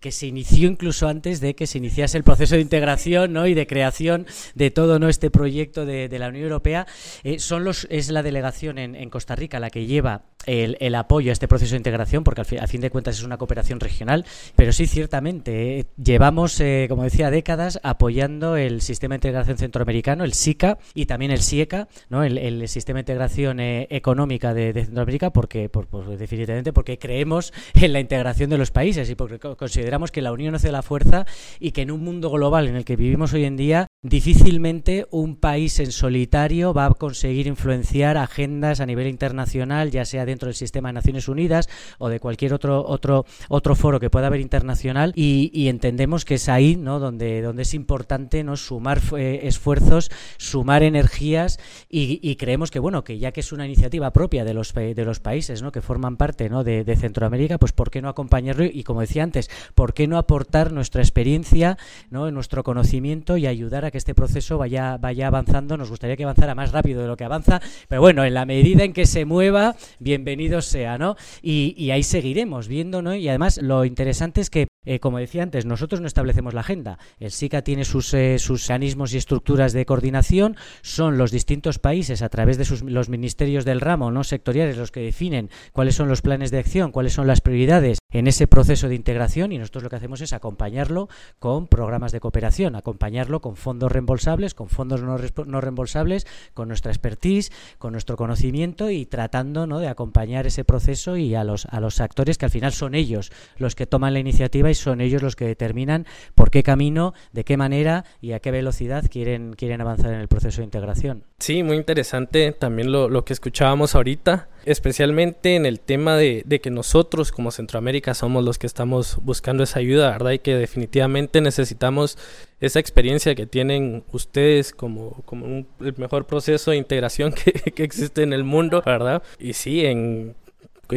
que 0.00 0.12
se 0.12 0.26
inició 0.26 0.68
incluso 0.68 1.08
antes 1.08 1.40
de 1.40 1.54
que 1.54 1.66
se 1.66 1.78
iniciase 1.78 2.18
el 2.18 2.24
proceso 2.24 2.54
de 2.54 2.60
integración 2.60 3.32
¿no? 3.32 3.46
y 3.46 3.54
de 3.54 3.66
creación 3.66 4.26
de 4.54 4.70
todo 4.70 4.98
¿no? 4.98 5.08
este 5.08 5.30
proyecto 5.30 5.86
de, 5.86 6.08
la 6.18 6.28
Unión 6.28 6.44
Europea. 6.44 6.86
Eh, 7.22 7.38
son 7.38 7.64
los, 7.64 7.86
es 7.90 8.10
la 8.10 8.22
delegación 8.22 8.78
en, 8.78 9.10
Costa 9.10 9.34
Rica 9.34 9.58
la 9.58 9.70
que 9.70 9.86
lleva 9.86 10.29
el, 10.46 10.94
apoyo 10.94 11.30
a 11.30 11.32
este 11.32 11.48
proceso 11.48 11.72
de 11.72 11.78
integración, 11.78 12.24
porque 12.24 12.40
al 12.40 12.46
a 12.60 12.66
fin 12.66 12.80
de 12.80 12.90
cuentas 12.90 13.18
es 13.18 13.24
una 13.24 13.38
cooperación 13.38 13.80
regional, 13.80 14.24
pero 14.56 14.72
sí 14.72 14.86
ciertamente 14.86 15.80
eh, 15.80 15.86
llevamos, 16.02 16.60
eh, 16.60 16.86
como 16.88 17.04
decía, 17.04 17.30
décadas 17.30 17.78
apoyando 17.82 18.56
el 18.56 18.80
sistema 18.80 19.14
de 19.14 19.16
integración 19.16 19.58
centroamericano, 19.58 20.24
el 20.24 20.32
SICA 20.32 20.78
y 20.94 21.06
también 21.06 21.30
el 21.30 21.42
SIECA, 21.42 21.88
¿no? 22.08 22.24
el, 22.24 22.68
sistema 22.68 22.98
de 22.98 23.00
integración 23.00 23.58
económica 23.60 24.54
de, 24.54 24.72
Centroamérica, 24.72 25.32
porque 25.32 25.68
por, 25.68 25.88
definitivamente 26.16 26.72
porque 26.72 26.98
creemos 26.98 27.52
en 27.74 27.92
la 27.92 28.00
integración 28.00 28.50
de 28.50 28.58
los 28.58 28.70
países 28.70 29.08
y 29.10 29.14
porque 29.14 29.38
consideramos 29.38 30.10
que 30.10 30.22
la 30.22 30.32
unión 30.32 30.54
hace 30.54 30.72
la 30.72 30.82
fuerza 30.82 31.26
y 31.58 31.72
que 31.72 31.82
en 31.82 31.90
un 31.90 32.02
mundo 32.02 32.30
global 32.30 32.68
en 32.68 32.76
el 32.76 32.84
que 32.84 32.96
vivimos 32.96 33.32
hoy 33.32 33.44
en 33.44 33.56
día, 33.56 33.86
difícilmente 34.02 35.06
un 35.10 35.36
país 35.36 35.80
en 35.80 35.92
solitario 35.92 36.72
va 36.72 36.86
a 36.86 36.90
conseguir 36.90 37.46
influenciar 37.46 38.16
agendas 38.16 38.80
a 38.80 38.86
nivel 38.86 39.06
internacional, 39.06 39.90
ya 39.90 40.04
sea 40.04 40.24
dentro 40.30 40.46
del 40.46 40.54
sistema 40.54 40.88
de 40.88 40.94
Naciones 40.94 41.28
Unidas 41.28 41.68
o 41.98 42.08
de 42.08 42.20
cualquier 42.20 42.54
otro 42.54 42.84
otro 42.86 43.26
otro 43.48 43.74
foro 43.74 44.00
que 44.00 44.10
pueda 44.10 44.28
haber 44.28 44.40
internacional 44.40 45.12
y, 45.14 45.68
entendemos 45.68 46.24
que 46.24 46.34
es 46.34 46.48
ahí, 46.48 46.76
¿no? 46.76 46.98
donde 46.98 47.42
donde 47.42 47.62
es 47.62 47.74
importante 47.74 48.42
no 48.42 48.56
sumar 48.56 49.00
eh, 49.16 49.40
esfuerzos, 49.44 50.10
sumar 50.36 50.82
energías 50.82 51.58
y, 51.88 52.36
creemos 52.36 52.70
que 52.70 52.78
bueno, 52.78 53.04
que 53.04 53.18
ya 53.18 53.32
que 53.32 53.40
es 53.40 53.52
una 53.52 53.66
iniciativa 53.66 54.12
propia 54.12 54.44
de 54.44 54.54
los 54.54 54.72
de 54.74 55.04
los 55.04 55.20
países, 55.20 55.62
¿no? 55.62 55.72
que 55.72 55.82
forman 55.82 56.16
parte, 56.16 56.48
¿no? 56.48 56.64
de, 56.64 56.84
de 56.84 56.96
Centroamérica, 56.96 57.58
pues 57.58 57.72
por 57.72 57.90
qué 57.90 58.02
no 58.02 58.08
acompañarlo 58.08 58.64
y 58.64 58.82
como 58.84 59.00
decía 59.00 59.22
antes 59.22 59.50
¿por 59.74 59.94
qué 59.94 60.06
no 60.06 60.18
aportar 60.18 60.72
nuestra 60.72 61.02
experiencia, 61.02 61.78
¿no? 62.10 62.30
nuestro 62.30 62.62
conocimiento 62.64 63.36
y 63.36 63.46
ayudar 63.46 63.84
a 63.84 63.90
que 63.90 63.98
este 63.98 64.14
proceso 64.14 64.58
vaya, 64.58 64.96
vaya 64.96 65.26
avanzando? 65.26 65.76
Nos 65.76 65.90
gustaría 65.90 66.16
que 66.16 66.24
avanzara 66.24 66.54
más 66.54 66.72
rápido 66.72 67.02
de 67.02 67.08
lo 67.08 67.16
que 67.16 67.24
avanza, 67.24 67.60
pero 67.88 68.00
bueno, 68.00 68.24
en 68.24 68.34
la 68.34 68.46
medida 68.46 68.84
en 68.84 68.92
que 68.92 69.06
se 69.06 69.24
mueva, 69.24 69.76
bienvenido 70.20 70.60
sea, 70.60 70.98
¿no? 70.98 71.16
Y, 71.40 71.90
ahí 71.90 72.02
seguiremos 72.02 72.68
viendo, 72.68 73.00
¿no? 73.00 73.14
Y 73.14 73.28
además 73.28 73.58
lo 73.62 73.84
interesante 73.84 74.40
es 74.40 74.50
que 74.50 74.68
eh, 74.86 74.98
como 74.98 75.18
decía 75.18 75.42
antes, 75.42 75.66
nosotros 75.66 76.00
no 76.00 76.06
establecemos 76.06 76.54
la 76.54 76.60
agenda. 76.60 76.98
El 77.18 77.30
SICA 77.30 77.62
tiene 77.62 77.84
sus, 77.84 78.14
eh, 78.14 78.38
sus 78.38 78.70
organismos 78.70 79.12
y 79.12 79.18
estructuras 79.18 79.74
de 79.74 79.84
coordinación. 79.84 80.56
Son 80.82 81.18
los 81.18 81.30
distintos 81.30 81.78
países, 81.78 82.22
a 82.22 82.30
través 82.30 82.56
de 82.56 82.64
sus, 82.64 82.82
los 82.82 83.10
ministerios 83.10 83.64
del 83.64 83.80
ramo, 83.80 84.10
no 84.10 84.24
sectoriales, 84.24 84.78
los 84.78 84.90
que 84.90 85.00
definen 85.00 85.50
cuáles 85.72 85.96
son 85.96 86.08
los 86.08 86.22
planes 86.22 86.50
de 86.50 86.58
acción, 86.58 86.92
cuáles 86.92 87.12
son 87.12 87.26
las 87.26 87.42
prioridades 87.42 87.99
en 88.10 88.26
ese 88.26 88.46
proceso 88.46 88.88
de 88.88 88.94
integración. 88.94 89.52
Y 89.52 89.58
nosotros 89.58 89.84
lo 89.84 89.90
que 89.90 89.96
hacemos 89.96 90.20
es 90.20 90.32
acompañarlo 90.32 91.08
con 91.38 91.66
programas 91.66 92.12
de 92.12 92.20
cooperación, 92.20 92.76
acompañarlo 92.76 93.40
con 93.40 93.56
fondos 93.56 93.92
reembolsables, 93.92 94.54
con 94.54 94.68
fondos 94.68 95.02
no, 95.02 95.60
reembolsables, 95.60 96.26
con 96.54 96.68
nuestra 96.68 96.92
expertise, 96.92 97.52
con 97.78 97.92
nuestro 97.92 98.16
conocimiento 98.16 98.90
y 98.90 99.06
tratando 99.06 99.66
¿no? 99.66 99.78
de 99.78 99.88
acompañar 99.88 100.46
ese 100.46 100.64
proceso 100.64 101.16
y 101.16 101.34
a 101.34 101.44
los, 101.44 101.66
a 101.66 101.80
los 101.80 102.00
actores 102.00 102.38
que 102.38 102.46
al 102.46 102.50
final 102.50 102.72
son 102.72 102.94
ellos 102.94 103.32
los 103.56 103.74
que 103.74 103.86
toman 103.86 104.14
la 104.14 104.20
iniciativa 104.20 104.70
y 104.70 104.74
son 104.74 105.00
ellos 105.00 105.22
los 105.22 105.36
que 105.36 105.46
determinan 105.46 106.06
por 106.34 106.50
qué 106.50 106.62
camino, 106.62 107.14
de 107.32 107.44
qué 107.44 107.56
manera 107.56 108.04
y 108.20 108.32
a 108.32 108.40
qué 108.40 108.50
velocidad 108.50 109.04
quieren, 109.10 109.54
quieren 109.54 109.80
avanzar 109.80 110.12
en 110.12 110.20
el 110.20 110.28
proceso 110.28 110.60
de 110.60 110.64
integración. 110.64 111.24
Sí, 111.38 111.62
muy 111.62 111.76
interesante 111.76 112.52
también 112.52 112.92
lo, 112.92 113.08
lo 113.08 113.24
que 113.24 113.32
escuchábamos 113.32 113.94
ahorita, 113.94 114.48
especialmente 114.64 115.56
en 115.56 115.66
el 115.66 115.80
tema 115.80 116.16
de, 116.16 116.42
de, 116.46 116.60
que 116.60 116.70
nosotros 116.70 117.32
como 117.32 117.50
Centroamérica 117.50 118.14
somos 118.14 118.44
los 118.44 118.58
que 118.58 118.66
estamos 118.66 119.18
buscando 119.22 119.62
esa 119.62 119.78
ayuda, 119.78 120.10
¿verdad? 120.10 120.32
Y 120.32 120.38
que 120.40 120.54
definitivamente 120.56 121.40
necesitamos 121.40 122.18
esa 122.60 122.78
experiencia 122.78 123.34
que 123.34 123.46
tienen 123.46 124.04
ustedes 124.12 124.72
como, 124.72 125.22
como 125.24 125.64
el 125.80 125.94
mejor 125.96 126.26
proceso 126.26 126.70
de 126.70 126.76
integración 126.76 127.32
que, 127.44 127.52
que 127.52 127.82
existe 127.82 128.22
en 128.22 128.32
el 128.32 128.44
mundo, 128.44 128.82
¿verdad? 128.84 129.22
Y 129.38 129.54
sí, 129.54 129.84
en 129.86 130.34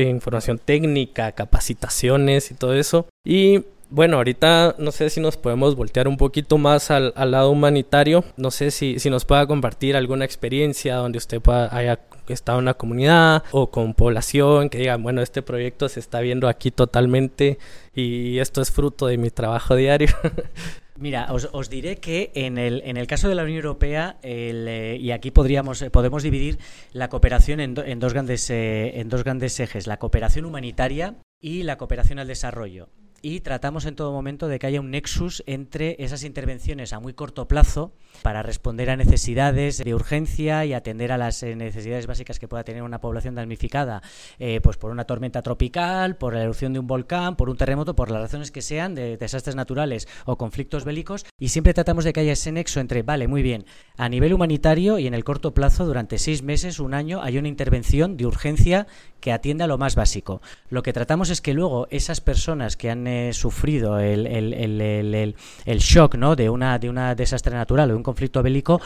información 0.02 0.58
técnica, 0.58 1.32
capacitaciones 1.34 2.52
y 2.52 2.56
todo 2.56 2.74
eso. 2.74 3.08
Y 3.24 3.64
bueno, 3.90 4.18
ahorita 4.18 4.76
no 4.80 4.92
sé 4.92 5.10
si 5.10 5.22
nos 5.22 5.38
podemos 5.38 5.76
voltear 5.76 6.08
un 6.08 6.18
poquito 6.18 6.58
más 6.58 6.90
al, 6.90 7.14
lado 7.16 7.52
humanitario. 7.52 8.24
No 8.38 8.50
sé 8.52 8.72
si, 8.72 9.00
si 9.00 9.10
nos 9.10 9.26
pueda 9.26 9.46
compartir 9.46 9.96
alguna 9.96 10.26
experiencia 10.26 10.96
donde 10.96 11.20
usted 11.20 11.42
pueda, 11.42 11.76
haya 11.76 12.00
en 12.28 12.56
una 12.56 12.74
comunidad 12.74 13.44
o 13.52 13.70
con 13.70 13.94
población 13.94 14.70
que 14.70 14.78
digan, 14.78 15.04
bueno, 15.04 15.22
este 15.22 15.42
proyecto 15.42 15.90
se 15.90 16.00
está 16.00 16.20
viendo 16.22 16.48
aquí 16.48 16.72
totalmente 16.72 17.58
y 17.94 18.40
esto 18.40 18.62
es 18.62 18.72
fruto 18.72 19.08
de 19.08 19.18
mi 19.18 19.30
trabajo 19.30 19.76
diario. 19.76 20.10
Mira, 20.96 21.28
os, 21.32 21.70
diré 21.70 21.98
que 21.98 22.32
en 22.36 22.58
el, 22.58 22.82
en 22.86 22.98
el 22.98 23.08
caso 23.08 23.28
de 23.28 23.36
la 23.36 23.44
Unión 23.44 23.58
Europea, 23.58 24.18
eh, 24.22 24.98
y 25.00 25.12
aquí 25.12 25.32
podríamos, 25.32 25.82
eh, 25.82 25.90
podemos 25.90 26.22
dividir 26.22 26.60
la 26.92 27.10
cooperación 27.10 27.60
en, 27.60 27.76
en, 27.84 28.00
dos 28.00 28.14
grandes, 28.14 28.50
eh, 28.52 29.00
en 29.00 29.10
dos 29.10 29.24
grandes 29.24 29.60
ejes, 29.60 29.88
la 29.88 29.98
cooperación 29.98 30.46
humanitaria 30.46 31.16
y 31.42 31.64
la 31.64 31.78
cooperación 31.78 32.20
al 32.20 32.28
desarrollo 32.28 32.90
y 33.24 33.40
tratamos 33.40 33.86
en 33.86 33.96
todo 33.96 34.12
momento 34.12 34.50
de 34.50 34.60
que 34.60 34.68
haya 34.68 34.82
un 34.82 34.92
nexus 34.92 35.44
entre 35.48 35.96
esas 35.98 36.26
intervenciones 36.26 36.92
a 36.92 37.00
muy 37.00 37.14
corto 37.14 37.48
plazo 37.48 37.94
para 38.22 38.44
responder 38.44 38.90
a 38.90 38.98
necesidades 38.98 39.78
de 39.78 39.96
urgencia 39.96 40.66
y 40.66 40.74
atender 40.74 41.14
a 41.14 41.18
las 41.18 41.42
eh, 41.42 41.56
necesidades 41.56 42.06
básicas 42.06 42.38
que 42.38 42.50
pueda 42.50 42.66
tener 42.66 42.84
una 42.84 43.00
población 43.00 43.34
damnificada 43.34 44.04
eh, 44.40 44.60
pues 44.62 44.76
por 44.76 44.92
una 44.92 45.06
tormenta 45.06 45.42
tropical, 45.42 46.18
por 46.18 46.34
la 46.34 46.44
erupción 46.44 46.74
de 46.74 46.80
un 46.80 46.88
volcán, 46.88 47.38
por 47.38 47.50
un 47.50 47.56
terremoto, 47.56 47.96
por 47.96 48.12
las 48.12 48.22
razones 48.22 48.52
que 48.52 48.62
sean 48.62 48.94
de 48.94 49.16
desastres 49.16 49.56
naturales 49.56 50.10
o 50.26 50.38
conflictos 50.38 50.84
bélicos 50.84 51.26
y 51.40 51.48
siempre 51.48 51.74
tratamos 51.74 52.04
de 52.04 52.12
que 52.12 52.20
haya 52.20 52.34
ese 52.34 52.52
nexo 52.52 52.82
entre, 52.82 53.04
vale, 53.04 53.30
muy 53.30 53.42
bien, 53.42 53.66
a 53.96 54.10
nivel 54.10 54.34
humanitario 54.34 55.00
y 55.00 55.08
en 55.08 55.14
el 55.14 55.24
corto 55.24 55.54
plazo, 55.54 55.86
durante 55.86 56.18
seis 56.18 56.44
meses, 56.44 56.82
un 56.82 56.94
año, 56.94 57.22
hay 57.24 57.38
una 57.38 57.48
intervención 57.48 58.18
de 58.18 58.26
urgencia 58.26 58.86
que 59.24 59.32
atienda 59.32 59.68
lo 59.68 59.78
más 59.78 59.96
básico. 59.96 60.42
Lo 60.70 60.84
que 60.84 60.92
tratamos 60.92 61.30
es 61.30 61.40
que 61.40 61.54
luego 61.54 61.88
esas 61.90 62.20
personas 62.20 62.76
que 62.76 62.90
han 62.90 63.08
eh, 63.08 63.32
sufrido 63.32 63.98
el, 63.98 64.28
el, 64.28 65.80
shock 65.80 66.16
¿no? 66.16 66.36
de, 66.36 66.50
una, 66.50 66.78
de 66.78 66.90
una 66.90 67.16
desastre 67.16 67.56
natural 67.56 67.92
o 67.92 67.96
un 67.96 68.04
conflicto 68.04 68.44
bélico 68.44 68.82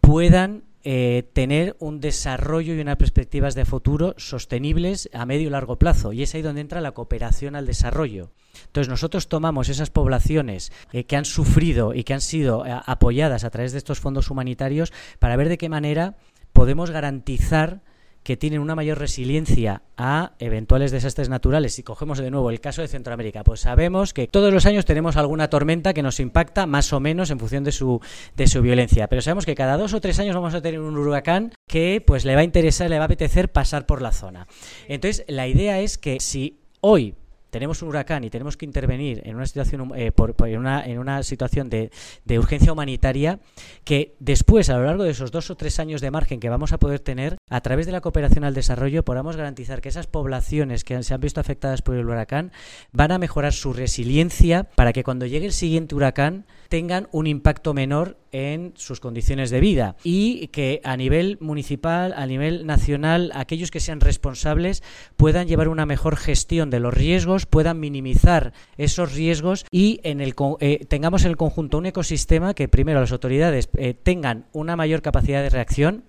puedan 0.00 0.62
eh, 0.82 1.28
tener 1.34 1.76
un 1.78 2.00
desarrollo 2.00 2.72
y 2.72 2.80
unas 2.80 2.96
perspectivas 2.96 3.54
de 3.54 3.66
futuro 3.66 4.14
sostenibles 4.16 5.10
a 5.12 5.26
medio 5.26 5.48
y 5.48 5.50
largo 5.50 5.76
plazo. 5.76 6.14
Y 6.14 6.22
es 6.22 6.34
ahí 6.34 6.40
donde 6.40 6.62
entra 6.62 6.80
la 6.80 6.92
cooperación 6.92 7.54
al 7.54 7.66
desarrollo. 7.66 8.30
Entonces 8.64 8.88
nosotros 8.88 9.28
tomamos 9.28 9.68
esas 9.68 9.90
poblaciones 9.90 10.72
eh, 10.94 11.04
que 11.04 11.16
han 11.16 11.26
sufrido 11.26 11.92
y 11.92 12.04
que 12.04 12.14
han 12.14 12.22
sido 12.22 12.64
apoyadas 12.66 13.44
a 13.44 13.50
través 13.50 13.72
de 13.72 13.78
estos 13.78 14.00
fondos 14.00 14.30
humanitarios 14.30 14.90
para 15.18 15.36
ver 15.36 15.50
de 15.50 15.58
qué 15.58 15.68
manera 15.68 16.16
podemos 16.54 16.90
garantizar 16.90 17.82
que 18.22 18.36
tienen 18.36 18.60
una 18.60 18.74
mayor 18.74 18.98
resiliencia 18.98 19.82
a 19.96 20.32
eventuales 20.38 20.90
desastres 20.90 21.28
naturales. 21.28 21.74
Si 21.74 21.82
cogemos 21.82 22.18
de 22.18 22.30
nuevo 22.30 22.50
el 22.50 22.60
caso 22.60 22.82
de 22.82 22.88
Centroamérica, 22.88 23.44
pues 23.44 23.60
sabemos 23.60 24.14
que 24.14 24.28
todos 24.28 24.52
los 24.52 24.66
años 24.66 24.84
tenemos 24.84 25.16
alguna 25.16 25.48
tormenta 25.48 25.92
que 25.94 26.02
nos 26.02 26.20
impacta 26.20 26.66
más 26.66 26.92
o 26.92 27.00
menos 27.00 27.30
en 27.30 27.38
función 27.38 27.64
de 27.64 27.72
su, 27.72 28.00
de 28.36 28.46
su 28.46 28.62
violencia. 28.62 29.08
Pero 29.08 29.22
sabemos 29.22 29.46
que 29.46 29.54
cada 29.54 29.76
dos 29.76 29.94
o 29.94 30.00
tres 30.00 30.18
años 30.18 30.34
vamos 30.34 30.54
a 30.54 30.62
tener 30.62 30.80
un 30.80 30.96
huracán 30.96 31.52
que 31.66 32.02
pues 32.06 32.24
le 32.24 32.34
va 32.34 32.42
a 32.42 32.44
interesar, 32.44 32.88
le 32.90 32.98
va 32.98 33.04
a 33.04 33.06
apetecer 33.06 33.50
pasar 33.50 33.86
por 33.86 34.02
la 34.02 34.12
zona. 34.12 34.46
Entonces, 34.88 35.24
la 35.28 35.48
idea 35.48 35.80
es 35.80 35.98
que 35.98 36.20
si 36.20 36.60
hoy 36.80 37.14
tenemos 37.52 37.82
un 37.82 37.90
huracán 37.90 38.24
y 38.24 38.30
tenemos 38.30 38.56
que 38.56 38.64
intervenir 38.64 39.20
en 39.26 39.36
una 39.36 39.44
situación 39.44 39.92
eh, 39.94 40.10
por, 40.10 40.34
en, 40.48 40.58
una, 40.58 40.86
en, 40.86 40.98
una, 40.98 41.22
situación 41.22 41.68
de, 41.68 41.90
urgencia 42.38 42.72
humanitaria 42.72 43.40
que 43.84 44.16
después 44.20 44.70
a 44.70 44.78
lo 44.78 44.86
largo 44.86 45.04
de 45.04 45.10
esos 45.10 45.30
dos 45.30 45.50
o 45.50 45.54
tres 45.54 45.78
años 45.78 46.00
de 46.00 46.10
margen 46.10 46.40
que 46.40 46.48
vamos 46.48 46.72
a 46.72 46.78
poder 46.78 47.00
tener 47.00 47.36
a 47.52 47.60
través 47.60 47.84
de 47.84 47.92
la 47.92 48.00
cooperación 48.00 48.44
al 48.44 48.54
desarrollo 48.54 49.04
podamos 49.04 49.36
garantizar 49.36 49.82
que 49.82 49.90
esas 49.90 50.06
poblaciones 50.06 50.84
que 50.84 51.02
se 51.02 51.12
han 51.12 51.20
visto 51.20 51.38
afectadas 51.38 51.82
por 51.82 51.96
el 51.96 52.08
huracán 52.08 52.50
van 52.92 53.12
a 53.12 53.18
mejorar 53.18 53.52
su 53.52 53.74
resiliencia 53.74 54.64
para 54.64 54.94
que 54.94 55.04
cuando 55.04 55.26
llegue 55.26 55.44
el 55.44 55.52
siguiente 55.52 55.94
huracán 55.94 56.46
tengan 56.70 57.08
un 57.12 57.26
impacto 57.26 57.74
menor 57.74 58.16
en 58.32 58.72
sus 58.76 59.00
condiciones 59.00 59.50
de 59.50 59.60
vida. 59.60 59.96
Y 60.02 60.48
que 60.48 60.80
a 60.84 60.96
nivel 60.96 61.36
municipal, 61.42 62.14
a 62.16 62.24
nivel 62.24 62.64
nacional, 62.64 63.30
aquellos 63.34 63.70
que 63.70 63.80
sean 63.80 64.00
responsables 64.00 64.82
puedan 65.18 65.46
llevar 65.46 65.68
una 65.68 65.84
mejor 65.84 66.16
gestión 66.16 66.70
de 66.70 66.80
los 66.80 66.94
riesgos, 66.94 67.44
puedan 67.44 67.78
minimizar 67.78 68.54
esos 68.78 69.12
riesgos 69.12 69.66
y 69.70 70.00
en 70.04 70.22
el, 70.22 70.34
eh, 70.60 70.86
tengamos 70.86 71.24
en 71.24 71.32
el 71.32 71.36
conjunto 71.36 71.76
un 71.76 71.84
ecosistema 71.84 72.54
que 72.54 72.68
primero 72.68 73.00
las 73.00 73.12
autoridades 73.12 73.68
eh, 73.76 73.92
tengan 73.92 74.46
una 74.52 74.74
mayor 74.74 75.02
capacidad 75.02 75.42
de 75.42 75.50
reacción 75.50 76.04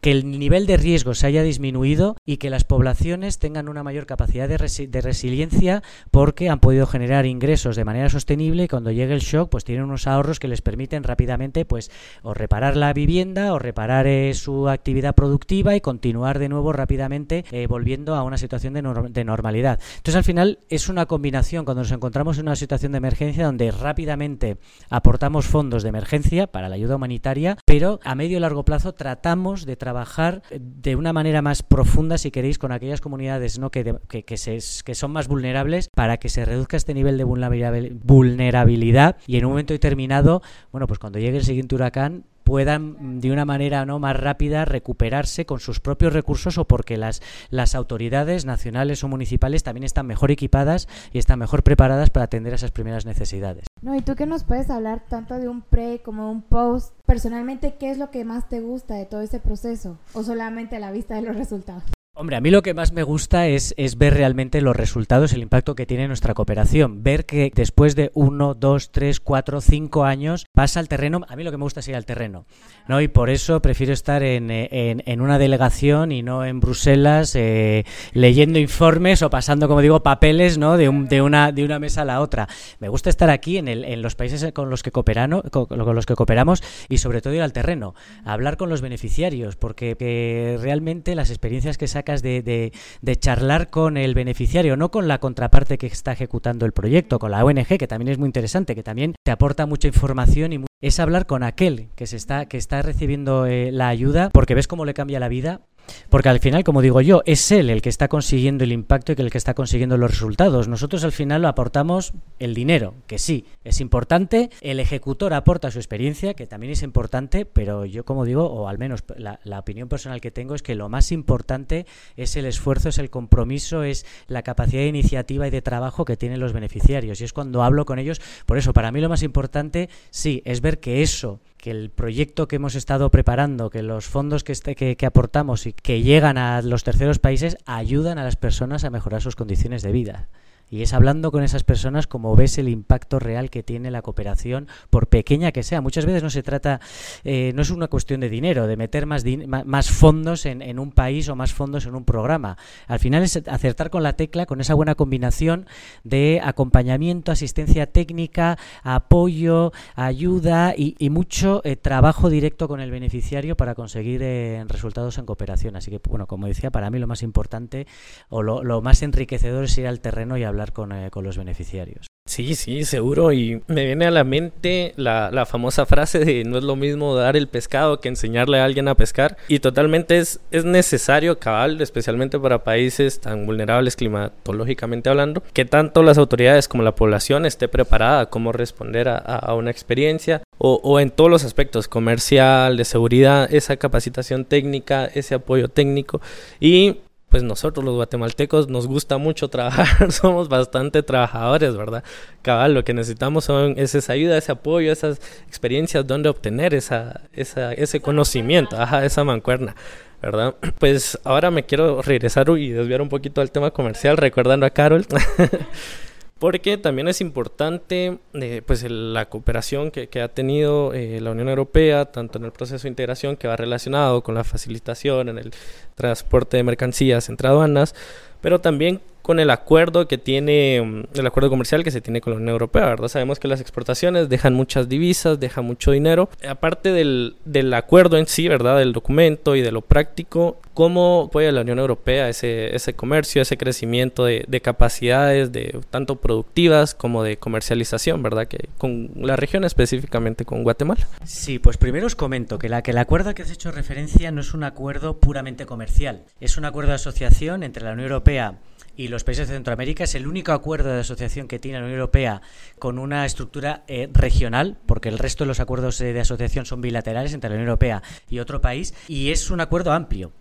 que 0.00 0.10
el 0.10 0.38
nivel 0.38 0.66
de 0.66 0.76
riesgo 0.76 1.14
se 1.14 1.26
haya 1.26 1.42
disminuido 1.42 2.16
y 2.24 2.36
que 2.36 2.50
las 2.50 2.64
poblaciones 2.64 3.38
tengan 3.38 3.68
una 3.68 3.82
mayor 3.82 4.06
capacidad 4.06 4.48
de, 4.48 4.56
resiliencia 5.00 5.82
porque 6.10 6.48
han 6.48 6.60
podido 6.60 6.86
generar 6.86 7.26
ingresos 7.26 7.76
de 7.76 7.84
manera 7.84 8.08
sostenible 8.08 8.64
y 8.64 8.68
cuando 8.68 8.90
llegue 8.90 9.14
el 9.14 9.20
shock 9.20 9.50
pues 9.50 9.64
tienen 9.64 9.84
unos 9.84 10.06
ahorros 10.06 10.38
que 10.38 10.48
les 10.48 10.62
permiten 10.62 11.02
rápidamente 11.02 11.64
pues 11.64 11.90
o 12.22 12.34
reparar 12.34 12.76
la 12.76 12.92
vivienda 12.92 13.52
o 13.52 13.58
reparar 13.58 14.06
eh, 14.06 14.32
su 14.34 14.68
actividad 14.68 15.14
productiva 15.14 15.74
y 15.74 15.80
continuar 15.80 16.38
de 16.38 16.48
nuevo 16.48 16.72
rápidamente 16.72 17.44
eh, 17.50 17.66
volviendo 17.66 18.14
a 18.14 18.22
una 18.22 18.38
situación 18.38 18.74
de, 18.74 18.82
de 19.10 19.24
normalidad. 19.24 19.80
Entonces 19.96 20.16
al 20.16 20.24
final 20.24 20.58
es 20.68 20.88
una 20.88 21.06
combinación 21.06 21.64
cuando 21.64 21.82
nos 21.82 21.92
encontramos 21.92 22.38
en 22.38 22.46
una 22.46 22.56
situación 22.56 22.92
de 22.92 22.98
emergencia 22.98 23.46
donde 23.46 23.70
rápidamente 23.70 24.58
aportamos 24.88 25.46
fondos 25.46 25.82
de 25.82 25.88
emergencia 25.88 26.46
para 26.46 26.68
la 26.68 26.76
ayuda 26.76 26.96
humanitaria, 26.96 27.58
pero 27.64 28.00
a 28.04 28.14
medio 28.14 28.36
y 28.38 28.40
largo 28.40 28.64
plazo 28.64 28.94
tratamos 28.94 29.66
de 29.66 29.76
trabajar 29.86 30.42
de 30.50 30.96
una 30.96 31.12
manera 31.12 31.42
más 31.42 31.62
profunda, 31.62 32.18
si 32.18 32.32
queréis, 32.32 32.58
con 32.58 32.72
aquellas 32.72 33.00
comunidades 33.00 33.60
¿no? 33.60 33.70
que, 33.70 33.94
que, 34.08 34.24
que, 34.24 34.36
se, 34.36 34.58
que 34.84 34.96
son 34.96 35.12
más 35.12 35.28
vulnerables 35.28 35.90
para 35.94 36.16
que 36.16 36.28
se 36.28 36.44
reduzca 36.44 36.76
este 36.76 36.92
nivel 36.92 37.16
de 37.18 37.22
vulnerabilidad 37.22 39.16
y 39.28 39.36
en 39.36 39.44
un 39.44 39.52
momento 39.52 39.74
determinado, 39.74 40.42
bueno, 40.72 40.88
pues 40.88 40.98
cuando 40.98 41.20
llegue 41.20 41.36
el 41.38 41.44
siguiente 41.44 41.76
huracán, 41.76 42.24
puedan 42.46 43.20
de 43.20 43.32
una 43.32 43.44
manera 43.44 43.84
no 43.84 43.98
más 43.98 44.16
rápida 44.16 44.64
recuperarse 44.64 45.46
con 45.46 45.58
sus 45.58 45.80
propios 45.80 46.12
recursos 46.12 46.58
o 46.58 46.64
porque 46.64 46.96
las, 46.96 47.20
las 47.50 47.74
autoridades 47.74 48.44
nacionales 48.44 49.02
o 49.02 49.08
municipales 49.08 49.64
también 49.64 49.82
están 49.82 50.06
mejor 50.06 50.30
equipadas 50.30 50.86
y 51.12 51.18
están 51.18 51.40
mejor 51.40 51.64
preparadas 51.64 52.10
para 52.10 52.26
atender 52.26 52.54
esas 52.54 52.70
primeras 52.70 53.04
necesidades. 53.04 53.66
No, 53.82 53.96
y 53.96 54.00
tú 54.00 54.14
que 54.14 54.26
nos 54.26 54.44
puedes 54.44 54.70
hablar 54.70 55.02
tanto 55.08 55.34
de 55.38 55.48
un 55.48 55.60
pre 55.60 56.02
como 56.04 56.26
de 56.26 56.30
un 56.30 56.42
post, 56.42 56.94
personalmente, 57.04 57.74
¿qué 57.80 57.90
es 57.90 57.98
lo 57.98 58.12
que 58.12 58.24
más 58.24 58.48
te 58.48 58.60
gusta 58.60 58.94
de 58.94 59.06
todo 59.06 59.22
ese 59.22 59.40
proceso 59.40 59.98
o 60.12 60.22
solamente 60.22 60.76
a 60.76 60.78
la 60.78 60.92
vista 60.92 61.16
de 61.16 61.22
los 61.22 61.34
resultados? 61.34 61.95
Hombre, 62.18 62.36
a 62.36 62.40
mí 62.40 62.48
lo 62.48 62.62
que 62.62 62.72
más 62.72 62.94
me 62.94 63.02
gusta 63.02 63.46
es, 63.46 63.74
es, 63.76 63.98
ver 63.98 64.14
realmente 64.14 64.62
los 64.62 64.74
resultados, 64.74 65.34
el 65.34 65.42
impacto 65.42 65.74
que 65.74 65.84
tiene 65.84 66.08
nuestra 66.08 66.32
cooperación. 66.32 67.02
Ver 67.02 67.26
que 67.26 67.52
después 67.54 67.94
de 67.94 68.10
uno, 68.14 68.54
dos, 68.54 68.90
tres, 68.90 69.20
cuatro, 69.20 69.60
cinco 69.60 70.04
años 70.04 70.46
pasa 70.54 70.80
al 70.80 70.88
terreno. 70.88 71.26
A 71.28 71.36
mí 71.36 71.44
lo 71.44 71.50
que 71.50 71.58
me 71.58 71.64
gusta 71.64 71.80
es 71.80 71.88
ir 71.88 71.94
al 71.94 72.06
terreno. 72.06 72.46
¿no? 72.88 73.02
Y 73.02 73.08
por 73.08 73.28
eso 73.28 73.60
prefiero 73.60 73.92
estar 73.92 74.22
en, 74.22 74.46
en, 74.50 75.20
una 75.20 75.38
delegación 75.38 76.10
y 76.10 76.22
no 76.22 76.46
en 76.46 76.58
Bruselas 76.58 77.34
eh, 77.36 77.84
leyendo 78.14 78.58
informes 78.58 79.20
o 79.20 79.28
pasando, 79.28 79.68
como 79.68 79.82
digo, 79.82 80.02
papeles 80.02 80.56
¿no? 80.56 80.78
de, 80.78 80.88
un, 80.88 81.08
de, 81.08 81.20
una, 81.20 81.52
de 81.52 81.66
una 81.66 81.78
mesa 81.78 82.00
a 82.00 82.06
la 82.06 82.22
otra. 82.22 82.48
Me 82.80 82.88
gusta 82.88 83.10
estar 83.10 83.28
aquí 83.28 83.58
en, 83.58 83.68
el, 83.68 83.84
en 83.84 84.00
los 84.00 84.14
países 84.14 84.54
con 84.54 84.70
los, 84.70 84.82
que 84.82 84.90
cooperano, 84.90 85.42
con, 85.52 85.66
con, 85.66 85.94
los 85.94 86.06
que 86.06 86.14
cooperamos 86.14 86.62
y 86.88 86.96
sobre 86.96 87.20
todo 87.20 87.34
ir 87.34 87.42
al 87.42 87.52
terreno, 87.52 87.94
hablar 88.24 88.56
con 88.56 88.70
los 88.70 88.80
beneficiarios, 88.80 89.56
porque 89.56 90.56
realmente 90.62 91.14
las 91.14 91.28
experiencias 91.28 91.76
que 91.76 91.88
sacan 91.88 92.05
de, 92.14 92.72
de, 93.02 93.16
charlar 93.16 93.68
con 93.70 93.96
el 93.96 94.14
beneficiario, 94.14 94.76
no 94.76 94.90
con 94.90 95.08
la 95.08 95.18
contraparte 95.18 95.78
que 95.78 95.86
está 95.86 96.12
ejecutando 96.12 96.64
el 96.64 96.72
proyecto, 96.72 97.18
con 97.18 97.30
la 97.30 97.44
ONG, 97.44 97.78
que 97.78 97.86
también 97.88 98.10
es 98.10 98.18
muy 98.18 98.26
interesante, 98.26 98.74
que 98.74 98.82
también 98.82 99.14
te 99.24 99.32
aporta 99.32 99.66
mucha 99.66 99.88
información 99.88 100.52
y 100.52 100.64
es 100.80 101.00
hablar 101.00 101.26
con 101.26 101.42
aquel 101.42 101.88
que 101.96 102.06
se 102.06 102.16
está 102.16 102.46
que 102.46 102.58
está 102.58 102.82
recibiendo 102.82 103.46
eh, 103.46 103.72
la 103.72 103.88
ayuda, 103.88 104.30
porque 104.30 104.54
ves 104.54 104.68
cómo 104.68 104.84
le 104.84 104.94
cambia 104.94 105.20
la 105.20 105.28
vida 105.28 105.62
porque 106.08 106.28
al 106.28 106.40
final, 106.40 106.64
como 106.64 106.82
digo 106.82 107.00
yo, 107.00 107.22
es 107.26 107.50
él 107.52 107.70
el 107.70 107.82
que 107.82 107.88
está 107.88 108.08
consiguiendo 108.08 108.64
el 108.64 108.72
impacto 108.72 109.12
y 109.12 109.20
el 109.20 109.30
que 109.30 109.38
está 109.38 109.54
consiguiendo 109.54 109.96
los 109.96 110.10
resultados. 110.10 110.68
Nosotros 110.68 111.04
al 111.04 111.12
final 111.12 111.42
lo 111.42 111.48
aportamos 111.48 112.12
el 112.38 112.54
dinero, 112.54 112.94
que 113.06 113.18
sí, 113.18 113.46
es 113.64 113.80
importante. 113.80 114.50
El 114.60 114.80
ejecutor 114.80 115.34
aporta 115.34 115.70
su 115.70 115.78
experiencia, 115.78 116.34
que 116.34 116.46
también 116.46 116.72
es 116.72 116.82
importante, 116.82 117.44
pero 117.44 117.84
yo 117.84 118.04
como 118.04 118.24
digo, 118.24 118.46
o 118.46 118.68
al 118.68 118.78
menos 118.78 119.04
la, 119.16 119.38
opinión 119.58 119.88
personal 119.88 120.20
que 120.20 120.30
tengo 120.30 120.54
es 120.54 120.62
que 120.62 120.74
lo 120.74 120.88
más 120.88 121.10
importante 121.12 121.86
es 122.16 122.36
el 122.36 122.44
esfuerzo, 122.44 122.90
es 122.90 122.98
el 122.98 123.10
compromiso, 123.10 123.82
es 123.82 124.06
la 124.28 124.42
capacidad 124.42 124.82
de 124.82 124.88
iniciativa 124.88 125.46
y 125.46 125.50
de 125.50 125.62
trabajo 125.62 126.04
que 126.04 126.16
tienen 126.16 126.40
los 126.40 126.52
beneficiarios. 126.52 127.20
Y 127.20 127.24
es 127.24 127.32
cuando 127.32 127.62
hablo 127.62 127.84
con 127.84 127.98
ellos, 127.98 128.20
por 128.44 128.58
eso 128.58 128.72
para 128.72 128.92
mí 128.92 129.00
lo 129.00 129.08
más 129.08 129.22
importante, 129.22 129.88
sí, 130.10 130.42
es 130.44 130.60
ver 130.60 130.78
que 130.78 131.02
eso 131.02 131.40
que 131.56 131.70
el 131.70 131.90
proyecto 131.90 132.46
que 132.46 132.56
hemos 132.56 132.74
estado 132.74 133.10
preparando, 133.10 133.70
que 133.70 133.82
los 133.82 134.06
fondos 134.06 134.44
que, 134.44 134.52
este, 134.52 134.74
que, 134.76 134.96
que, 134.96 135.06
aportamos 135.06 135.66
y 135.66 135.72
que 135.82 136.02
llegan 136.02 136.38
a 136.38 136.62
los 136.62 136.84
terceros 136.84 137.18
países 137.18 137.56
ayudan 137.66 138.18
a 138.18 138.24
las 138.24 138.36
personas 138.36 138.84
a 138.84 138.90
mejorar 138.90 139.22
sus 139.22 139.36
condiciones 139.36 139.82
de 139.82 139.92
vida. 139.92 140.28
Y 140.68 140.82
es 140.82 140.92
hablando 140.92 141.30
con 141.30 141.44
esas 141.44 141.62
personas 141.62 142.06
como 142.06 142.34
ves 142.34 142.58
el 142.58 142.68
impacto 142.68 143.18
real 143.18 143.50
que 143.50 143.62
tiene 143.62 143.90
la 143.90 144.02
cooperación, 144.02 144.66
por 144.90 145.06
pequeña 145.08 145.52
que 145.52 145.62
sea. 145.62 145.80
Muchas 145.80 146.06
veces 146.06 146.22
no 146.22 146.30
se 146.30 146.42
trata, 146.42 146.80
eh, 147.24 147.52
no 147.54 147.62
es 147.62 147.70
una 147.70 147.86
cuestión 147.86 148.20
de 148.20 148.28
dinero, 148.28 148.66
de 148.66 148.76
meter 148.76 149.06
más, 149.06 149.24
más 149.46 149.90
fondos 149.90 150.44
en, 150.44 150.62
en, 150.62 150.78
un 150.78 150.90
país 150.90 151.28
o 151.28 151.36
más 151.36 151.52
fondos 151.52 151.86
en 151.86 151.94
un 151.94 152.04
programa. 152.04 152.56
Al 152.88 152.98
final 152.98 153.22
es 153.22 153.36
acertar 153.46 153.90
con 153.90 154.02
la 154.02 154.14
tecla, 154.14 154.46
con 154.46 154.60
esa 154.60 154.74
buena 154.74 154.96
combinación 154.96 155.66
de 156.02 156.40
acompañamiento, 156.42 157.30
asistencia 157.30 157.86
técnica, 157.86 158.58
apoyo, 158.82 159.72
ayuda 159.94 160.74
y, 160.76 160.94
mucho 161.10 161.62
eh, 161.64 161.76
trabajo 161.76 162.28
directo 162.28 162.66
con 162.66 162.80
el 162.80 162.90
beneficiario 162.90 163.56
para 163.56 163.76
conseguir 163.76 164.20
eh, 164.22 164.64
resultados 164.66 165.18
en 165.18 165.26
cooperación. 165.26 165.76
Así 165.76 165.90
que, 165.90 166.00
bueno, 166.08 166.26
como 166.26 166.48
decía, 166.48 166.70
para 166.70 166.90
mí 166.90 166.98
lo 166.98 167.06
más 167.06 167.22
importante 167.22 167.86
o 168.28 168.42
lo, 168.42 168.64
lo 168.64 168.82
más 168.82 169.02
enriquecedor 169.02 169.64
es 169.64 169.78
ir 169.78 169.86
al 169.86 170.00
terreno 170.00 170.36
y 170.36 170.42
hablar 170.42 170.55
hablar 170.56 170.72
con, 170.72 170.92
eh, 170.92 171.10
con, 171.10 171.24
los 171.24 171.36
beneficiarios. 171.36 172.06
Sí, 172.28 172.54
sí, 172.56 172.84
seguro. 172.84 173.32
Y 173.32 173.62
me 173.68 173.86
viene 173.86 174.06
a 174.06 174.10
la 174.10 174.24
mente 174.24 174.92
la, 174.96 175.30
la, 175.30 175.46
famosa 175.46 175.86
frase 175.86 176.18
de 176.18 176.44
no 176.44 176.58
es 176.58 176.64
lo 176.64 176.74
mismo 176.74 177.14
dar 177.14 177.36
el 177.36 177.46
pescado 177.46 178.00
que 178.00 178.08
enseñarle 178.08 178.58
a 178.58 178.64
alguien 178.64 178.88
a 178.88 178.96
pescar. 178.96 179.36
Y 179.48 179.60
totalmente 179.60 180.18
es, 180.18 180.40
es 180.50 180.64
necesario, 180.64 181.38
cabal, 181.38 181.80
especialmente 181.80 182.38
para 182.40 182.64
países 182.64 183.20
tan 183.20 183.46
vulnerables 183.46 183.94
climatológicamente 183.94 185.08
hablando, 185.08 185.42
que 185.52 185.64
tanto 185.64 186.02
las 186.02 186.18
autoridades 186.18 186.66
como 186.68 186.82
la 186.82 186.94
población 186.94 187.46
esté 187.46 187.68
preparada 187.68 188.22
a 188.22 188.26
cómo 188.26 188.52
responder 188.52 189.08
a, 189.08 189.18
a 189.18 189.54
una 189.54 189.70
experiencia 189.70 190.42
o, 190.58 190.80
o 190.82 190.98
en 190.98 191.10
todos 191.10 191.30
los 191.30 191.44
aspectos, 191.44 191.86
comercial, 191.86 192.76
de 192.76 192.84
seguridad, 192.84 193.52
esa 193.54 193.76
capacitación 193.76 194.44
técnica, 194.44 195.06
ese 195.06 195.36
apoyo 195.36 195.68
técnico. 195.68 196.20
Y 196.60 196.96
pues 197.36 197.44
nosotros 197.44 197.84
los 197.84 197.96
guatemaltecos 197.96 198.68
nos 198.68 198.86
gusta 198.86 199.18
mucho 199.18 199.48
trabajar, 199.50 200.10
somos 200.10 200.48
bastante 200.48 201.02
trabajadores, 201.02 201.76
¿verdad? 201.76 202.02
Cabal, 202.40 202.72
lo 202.72 202.82
que 202.82 202.94
necesitamos 202.94 203.44
son, 203.44 203.74
es 203.76 203.94
esa 203.94 204.14
ayuda, 204.14 204.38
ese 204.38 204.52
apoyo, 204.52 204.90
esas 204.90 205.20
experiencias 205.46 206.06
donde 206.06 206.30
obtener 206.30 206.72
esa, 206.72 207.20
esa, 207.34 207.74
ese 207.74 208.00
conocimiento, 208.00 208.80
ajá, 208.80 209.04
esa 209.04 209.22
mancuerna. 209.22 209.76
¿verdad? 210.22 210.54
Pues 210.78 211.18
ahora 211.24 211.50
me 211.50 211.66
quiero 211.66 212.00
regresar 212.00 212.48
y 212.56 212.70
desviar 212.70 213.02
un 213.02 213.10
poquito 213.10 213.42
al 213.42 213.50
tema 213.50 213.70
comercial, 213.70 214.16
recordando 214.16 214.64
a 214.64 214.70
Carol. 214.70 215.04
porque 216.38 216.76
también 216.76 217.08
es 217.08 217.20
importante 217.20 218.18
eh, 218.34 218.62
pues 218.66 218.82
la 218.88 219.28
cooperación 219.28 219.90
que, 219.90 220.08
que 220.08 220.20
ha 220.20 220.28
tenido 220.28 220.92
eh, 220.92 221.20
la 221.20 221.30
Unión 221.30 221.48
Europea, 221.48 222.06
tanto 222.06 222.38
en 222.38 222.44
el 222.44 222.52
proceso 222.52 222.82
de 222.82 222.90
integración 222.90 223.36
que 223.36 223.48
va 223.48 223.56
relacionado 223.56 224.22
con 224.22 224.34
la 224.34 224.44
facilitación 224.44 225.30
en 225.30 225.38
el 225.38 225.52
transporte 225.94 226.58
de 226.58 226.62
mercancías 226.62 227.28
entre 227.30 227.48
aduanas, 227.48 227.94
pero 228.42 228.60
también 228.60 229.00
con 229.26 229.40
el 229.40 229.50
acuerdo 229.50 230.06
que 230.06 230.18
tiene, 230.18 230.80
mm, 230.80 231.18
el 231.18 231.26
acuerdo 231.26 231.50
comercial 231.50 231.82
que 231.82 231.90
se 231.90 232.00
tiene 232.00 232.20
con 232.20 232.32
la 232.32 232.36
Unión 232.36 232.50
Europea, 232.50 232.86
¿verdad? 232.86 233.08
Sabemos 233.08 233.40
que 233.40 233.48
las 233.48 233.60
exportaciones 233.60 234.28
dejan 234.28 234.54
muchas 234.54 234.88
divisas, 234.88 235.40
dejan 235.40 235.64
mucho 235.64 235.90
dinero. 235.90 236.28
Aparte 236.48 236.92
del, 236.92 237.34
acuerdo 237.74 238.18
en 238.18 238.28
sí, 238.28 238.46
¿verdad? 238.46 238.78
Del 238.78 238.92
documento 238.92 239.56
y 239.56 239.62
de 239.62 239.72
lo 239.72 239.82
práctico, 239.82 240.60
¿cómo 240.74 241.24
apoya 241.26 241.50
la 241.50 241.62
Unión 241.62 241.80
Europea 241.80 242.28
ese, 242.28 242.72
ese 242.76 242.94
comercio, 242.94 243.42
ese 243.42 243.56
crecimiento 243.56 244.24
de, 244.24 244.44
de 244.46 244.60
capacidades, 244.60 245.50
de 245.50 245.76
tanto 245.90 246.20
productivas 246.20 246.94
como 246.94 247.24
de 247.24 247.36
comercialización, 247.36 248.22
¿verdad? 248.22 248.46
Que 248.46 248.68
con 248.78 249.10
la 249.16 249.34
región 249.34 249.64
específicamente 249.64 250.44
con 250.44 250.62
Guatemala. 250.62 251.08
Sí, 251.24 251.58
pues 251.58 251.78
primero 251.78 252.06
os 252.06 252.14
comento 252.14 252.60
que, 252.60 252.68
la, 252.68 252.82
que 252.82 252.92
el 252.92 252.98
acuerdo 252.98 253.34
que 253.34 253.42
has 253.42 253.50
hecho 253.50 253.72
referencia 253.72 254.30
no 254.30 254.40
es 254.40 254.54
un 254.54 254.62
acuerdo 254.62 255.18
puramente 255.18 255.66
comercial, 255.66 256.22
es 256.40 256.56
un 256.58 256.64
acuerdo 256.64 256.90
de 256.90 256.94
asociación 256.94 257.64
entre 257.64 257.82
la 257.82 257.90
Unión 257.90 258.06
Europea 258.06 258.54
y 258.96 259.08
los 259.08 259.24
países 259.24 259.48
de 259.48 259.54
Centroamérica. 259.54 260.04
Es 260.04 260.14
el 260.14 260.26
único 260.26 260.52
acuerdo 260.52 260.90
de 260.90 261.00
asociación 261.00 261.48
que 261.48 261.58
tiene 261.58 261.78
la 261.78 261.84
Unión 261.84 262.00
Europea 262.00 262.42
con 262.78 262.98
una 262.98 263.26
estructura 263.26 263.84
eh, 263.86 264.08
regional, 264.12 264.78
porque 264.86 265.08
el 265.08 265.18
resto 265.18 265.44
de 265.44 265.48
los 265.48 265.60
acuerdos 265.60 266.00
eh, 266.00 266.12
de 266.12 266.20
asociación 266.20 266.66
son 266.66 266.80
bilaterales 266.80 267.34
entre 267.34 267.50
la 267.50 267.56
Unión 267.56 267.68
Europea 267.68 268.02
y 268.28 268.38
otro 268.38 268.60
país, 268.60 268.94
y 269.08 269.30
es 269.30 269.50
un 269.50 269.60
acuerdo 269.60 269.92
amplio 269.92 270.32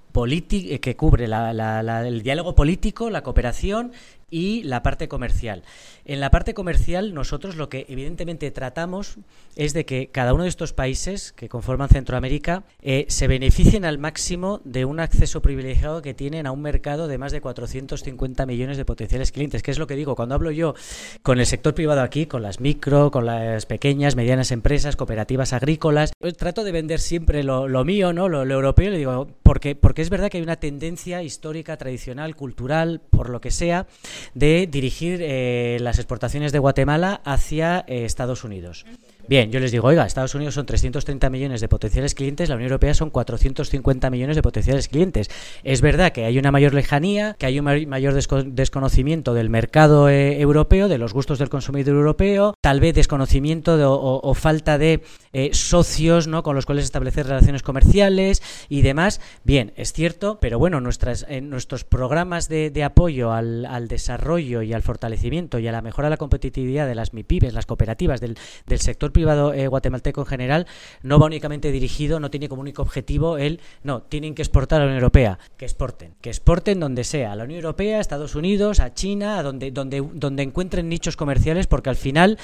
que 0.82 0.96
cubre 0.96 1.26
el 1.26 2.22
diálogo 2.24 2.56
político, 2.56 3.10
la 3.10 3.22
cooperación 3.22 3.92
y 4.30 4.64
la 4.64 4.84
parte 4.84 5.08
comercial. 5.08 5.64
En 6.06 6.20
la 6.20 6.32
parte 6.32 6.54
comercial 6.54 7.14
nosotros 7.14 7.56
lo 7.56 7.70
que 7.70 7.86
evidentemente 7.90 8.52
tratamos 8.52 9.18
es 9.56 9.74
de 9.74 9.86
que 9.86 10.08
cada 10.08 10.34
uno 10.34 10.44
de 10.44 10.50
estos 10.50 10.74
países 10.74 11.32
que 11.32 11.50
conforman 11.50 11.90
Centroamérica 11.90 12.64
eh, 12.82 13.06
se 13.10 13.28
beneficien 13.28 13.86
al 13.86 13.98
máximo 13.98 14.62
de 14.64 14.86
un 14.86 15.00
acceso 15.00 15.42
privilegiado 15.42 16.02
que 16.02 16.14
tienen 16.14 16.48
a 16.48 16.52
un 16.52 16.62
mercado 16.62 17.08
de 17.08 17.18
más 17.18 17.32
de 17.32 17.42
450 17.42 18.46
millones 18.46 18.78
de 18.78 18.86
potenciales 18.86 19.32
clientes, 19.32 19.64
que 19.64 19.72
es 19.72 19.80
lo 19.80 19.88
que 19.88 19.96
digo 19.96 20.16
cuando 20.16 20.36
hablo 20.36 20.52
yo 20.52 20.76
con 21.22 21.40
el 21.40 21.46
sector 21.46 21.74
privado 21.74 22.02
aquí, 22.02 22.26
con 22.26 22.42
las 22.42 22.60
micro, 22.60 23.12
con 23.12 23.26
las 23.26 23.66
pequeñas, 23.66 24.16
medianas 24.16 24.52
empresas, 24.52 24.96
cooperativas 24.96 25.54
agrícolas, 25.54 26.12
trato 26.38 26.64
de 26.64 26.72
vender 26.72 27.00
siempre 27.00 27.44
lo, 27.44 27.86
mío, 27.86 28.14
¿no? 28.14 28.30
Lo, 28.30 28.44
europeo, 28.44 28.92
le 28.92 28.98
digo, 28.98 29.28
porque, 29.44 29.76
porque 29.76 30.02
es 30.02 30.10
verdad 30.10 30.30
que 30.30 30.38
hay 30.38 30.44
una 30.44 30.58
tendencia 30.58 31.24
histórica, 31.24 31.78
tradicional, 31.78 32.36
cultural, 32.36 33.02
por 33.10 33.30
lo 33.30 33.42
que 33.42 33.52
sea, 33.52 33.88
de 34.34 34.68
dirigir 34.68 35.20
eh, 35.22 35.78
las 35.82 36.00
exportaciones 36.00 36.52
de 36.52 36.60
Guatemala 36.60 37.22
hacia 37.24 37.86
eh, 37.88 38.06
Estados 38.06 38.44
Unidos. 38.44 38.86
Bien, 39.28 39.52
yo 39.52 39.60
les 39.60 39.72
digo, 39.72 39.88
oiga, 39.88 40.06
Estados 40.06 40.36
Unidos 40.36 40.54
son 40.54 40.68
330 40.68 41.32
millones 41.32 41.60
de 41.60 41.68
potenciales 41.68 42.14
clientes, 42.14 42.48
la 42.48 42.56
Unión 42.56 42.70
Europea 42.70 42.94
son 42.94 43.10
450 43.10 44.12
millones 44.12 44.36
de 44.36 44.44
potenciales 44.44 44.88
clientes. 44.88 45.32
Es 45.64 45.82
verdad 45.82 46.12
que 46.12 46.26
hay 46.26 46.38
una 46.38 46.52
mayor 46.52 46.76
lejanía, 46.76 47.36
que 47.40 47.48
hay 47.48 47.58
un 47.58 47.66
mayor 47.66 48.14
desconocimiento 48.14 49.34
del 49.34 49.50
mercado 49.50 50.10
eh, 50.10 50.40
europeo, 50.40 50.88
de 50.88 51.00
los 51.00 51.14
gustos 51.14 51.40
del 51.40 51.50
consumidor 51.50 51.96
europeo, 51.96 52.54
tal 52.62 52.80
vez 52.80 52.94
desconocimiento 52.94 53.76
o, 53.80 54.34
falta 54.36 54.78
de 54.78 55.02
eh, 55.34 55.50
socios 55.54 56.28
¿no? 56.28 56.44
con 56.44 56.56
los 56.56 56.68
cuales 56.68 56.86
establecer 56.86 57.26
relaciones 57.26 57.64
comerciales 57.64 58.44
y 58.70 58.84
demás. 58.84 59.22
Bien, 59.44 59.74
es 59.76 59.92
cierto, 59.92 60.40
pero 60.40 60.60
bueno, 60.60 60.82
nuestras, 60.82 61.26
en 61.28 61.50
nuestros 61.50 61.84
programas 61.84 62.48
de, 62.48 62.84
apoyo 62.84 63.32
al, 63.32 63.88
desarrollo 63.88 64.62
y 64.62 64.74
al 64.74 64.84
fortalecimiento 64.84 65.58
y 65.58 65.68
a 65.68 65.72
la 65.72 65.82
mejora 65.82 66.08
de 66.08 66.12
la 66.12 66.18
competitividad 66.18 66.86
de 66.86 66.94
las 66.94 67.14
MIPIBES, 67.14 67.54
las 67.54 67.66
cooperativas 67.66 68.22
del, 68.22 68.38
del 68.68 68.80
sector 68.80 69.15
privado 69.16 69.54
eh, 69.54 69.68
guatemalteco 69.68 70.22
en 70.22 70.28
general 70.28 70.68
no 71.02 71.18
va 71.20 71.26
únicamente 71.26 71.72
dirigido, 71.72 72.20
no 72.20 72.30
tiene 72.30 72.50
como 72.50 72.62
único 72.62 72.82
objetivo 72.82 73.38
el, 73.38 73.62
no, 73.84 74.02
tienen 74.02 74.36
que 74.36 74.42
exportar 74.42 74.82
a 74.82 74.84
la 74.84 74.90
Unión 74.90 75.00
Europea, 75.00 75.40
que 75.58 75.66
exporten, 75.66 76.14
que 76.22 76.30
exporten 76.30 76.80
donde 76.80 77.04
sea, 77.04 77.32
a 77.32 77.36
la 77.36 77.46
Unión 77.46 77.62
Europea, 77.62 77.98
a 77.98 78.02
Estados 78.02 78.36
Unidos, 78.36 78.80
a 78.80 78.94
China, 78.94 79.40
a 79.40 79.44
donde, 79.44 79.72
donde, 79.72 80.04
donde 80.14 80.44
encuentren 80.44 80.90
nichos 80.90 81.16
comerciales, 81.16 81.66
porque 81.66 81.90
al 81.90 81.96
final, 81.96 82.38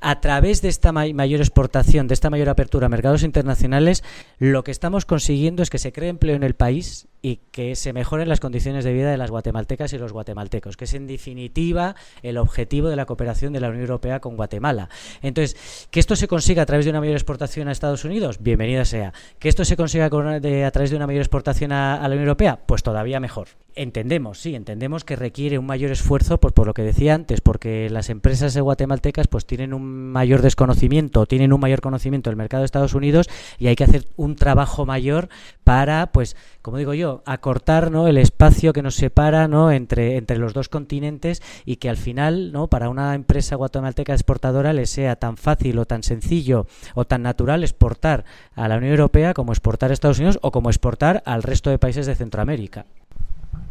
a 0.00 0.20
través 0.20 0.60
de 0.60 0.68
esta 0.68 0.90
mayor 0.92 1.40
exportación, 1.40 2.08
de 2.08 2.14
esta 2.14 2.30
mayor 2.30 2.48
apertura 2.48 2.86
a 2.86 2.88
mercados 2.88 3.22
internacionales, 3.22 4.02
lo 4.38 4.64
que 4.64 4.72
estamos 4.72 5.06
consiguiendo 5.06 5.62
es 5.62 5.70
que 5.70 5.78
se 5.78 5.92
cree 5.92 6.08
empleo 6.08 6.34
en 6.34 6.42
el 6.42 6.54
país 6.54 7.06
y 7.22 7.40
que 7.50 7.76
se 7.76 7.92
mejoren 7.92 8.28
las 8.28 8.40
condiciones 8.40 8.84
de 8.84 8.92
vida 8.92 9.10
de 9.10 9.16
las 9.16 9.30
guatemaltecas 9.30 9.92
y 9.92 9.98
los 9.98 10.12
guatemaltecos, 10.12 10.76
que 10.76 10.84
es 10.84 10.94
en 10.94 11.06
definitiva 11.06 11.96
el 12.22 12.38
objetivo 12.38 12.88
de 12.88 12.96
la 12.96 13.06
cooperación 13.06 13.52
de 13.52 13.60
la 13.60 13.68
Unión 13.68 13.82
Europea 13.82 14.20
con 14.20 14.36
Guatemala. 14.36 14.88
Entonces, 15.22 15.88
que 15.90 16.00
esto 16.00 16.16
se 16.16 16.28
consiga 16.28 16.62
a 16.62 16.66
través 16.66 16.84
de 16.84 16.90
una 16.90 17.00
mayor 17.00 17.14
exportación 17.14 17.68
a 17.68 17.72
Estados 17.72 18.04
Unidos, 18.04 18.38
bienvenida 18.40 18.84
sea. 18.84 19.12
Que 19.38 19.48
esto 19.48 19.64
se 19.64 19.76
consiga 19.76 20.06
a 20.06 20.70
través 20.70 20.90
de 20.90 20.96
una 20.96 21.06
mayor 21.06 21.22
exportación 21.22 21.72
a, 21.72 22.00
la 22.00 22.08
Unión 22.08 22.22
Europea, 22.22 22.58
pues 22.66 22.82
todavía 22.82 23.20
mejor. 23.20 23.48
Entendemos, 23.80 24.40
sí, 24.40 24.56
entendemos 24.56 25.04
que 25.04 25.14
requiere 25.14 25.56
un 25.56 25.64
mayor 25.64 25.92
esfuerzo, 25.92 26.38
pues 26.38 26.52
por 26.52 26.66
lo 26.66 26.74
que 26.74 26.82
decía 26.82 27.14
antes, 27.14 27.40
porque 27.40 27.88
las 27.88 28.10
empresas 28.10 28.58
guatemaltecas 28.58 29.28
pues 29.28 29.46
tienen 29.46 29.72
un 29.72 30.10
mayor 30.10 30.42
desconocimiento, 30.42 31.26
tienen 31.26 31.52
un 31.52 31.60
mayor 31.60 31.80
conocimiento 31.80 32.28
del 32.28 32.36
mercado 32.36 32.62
de 32.62 32.64
Estados 32.64 32.94
Unidos 32.94 33.28
y 33.56 33.68
hay 33.68 33.76
que 33.76 33.84
hacer 33.84 34.08
un 34.16 34.34
trabajo 34.34 34.84
mayor 34.84 35.28
para, 35.62 36.10
pues, 36.10 36.36
como 36.60 36.78
digo 36.78 36.92
yo, 36.92 37.22
acortar 37.24 37.92
¿no? 37.92 38.08
el 38.08 38.18
espacio 38.18 38.72
que 38.72 38.82
nos 38.82 38.96
separa 38.96 39.46
¿no? 39.46 39.70
entre, 39.70 40.16
entre 40.16 40.38
los 40.38 40.54
dos 40.54 40.68
continentes 40.68 41.40
y 41.64 41.76
que 41.76 41.88
al 41.88 41.98
final, 41.98 42.50
¿no? 42.50 42.66
para 42.66 42.88
una 42.88 43.14
empresa 43.14 43.54
guatemalteca 43.54 44.12
exportadora, 44.12 44.72
le 44.72 44.86
sea 44.86 45.14
tan 45.14 45.36
fácil 45.36 45.78
o 45.78 45.84
tan 45.84 46.02
sencillo 46.02 46.66
o 46.96 47.04
tan 47.04 47.22
natural 47.22 47.62
exportar 47.62 48.24
a 48.56 48.66
la 48.66 48.78
Unión 48.78 48.90
Europea 48.90 49.34
como 49.34 49.52
exportar 49.52 49.92
a 49.92 49.94
Estados 49.94 50.18
Unidos 50.18 50.40
o 50.42 50.50
como 50.50 50.68
exportar 50.68 51.22
al 51.26 51.44
resto 51.44 51.70
de 51.70 51.78
países 51.78 52.06
de 52.06 52.16
Centroamérica. 52.16 52.84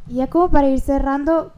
Y 0.08 0.15
ya 0.15 0.28
como 0.28 0.50
para 0.50 0.69
ir 0.69 0.80
cerrando, 0.80 1.52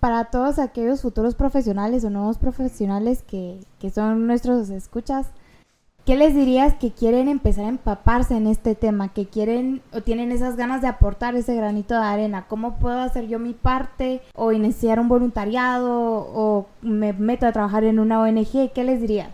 para 0.00 0.26
todos 0.26 0.58
aquellos 0.58 1.02
futuros 1.02 1.34
profesionales 1.34 2.04
o 2.04 2.10
nuevos 2.10 2.38
profesionales 2.38 3.22
que, 3.22 3.60
que 3.78 3.90
son 3.90 4.26
nuestros 4.26 4.70
escuchas, 4.70 5.26
¿Qué 6.06 6.16
les 6.16 6.34
dirías 6.34 6.74
que 6.74 6.92
quieren 6.92 7.28
empezar 7.28 7.66
a 7.66 7.68
empaparse 7.68 8.34
en 8.34 8.46
este 8.46 8.74
tema, 8.74 9.12
que 9.12 9.26
quieren 9.26 9.82
o 9.92 10.00
tienen 10.00 10.32
esas 10.32 10.56
ganas 10.56 10.80
de 10.80 10.88
aportar 10.88 11.36
ese 11.36 11.54
granito 11.54 11.94
de 11.94 12.00
arena? 12.00 12.46
¿Cómo 12.48 12.78
puedo 12.78 12.98
hacer 13.00 13.28
yo 13.28 13.38
mi 13.38 13.52
parte 13.52 14.22
o 14.34 14.52
iniciar 14.52 14.98
un 14.98 15.08
voluntariado 15.08 15.92
o 15.92 16.66
me 16.80 17.12
meto 17.12 17.46
a 17.46 17.52
trabajar 17.52 17.84
en 17.84 17.98
una 17.98 18.20
ONG? 18.22 18.72
¿Qué 18.72 18.82
les 18.82 19.00
dirías? 19.00 19.30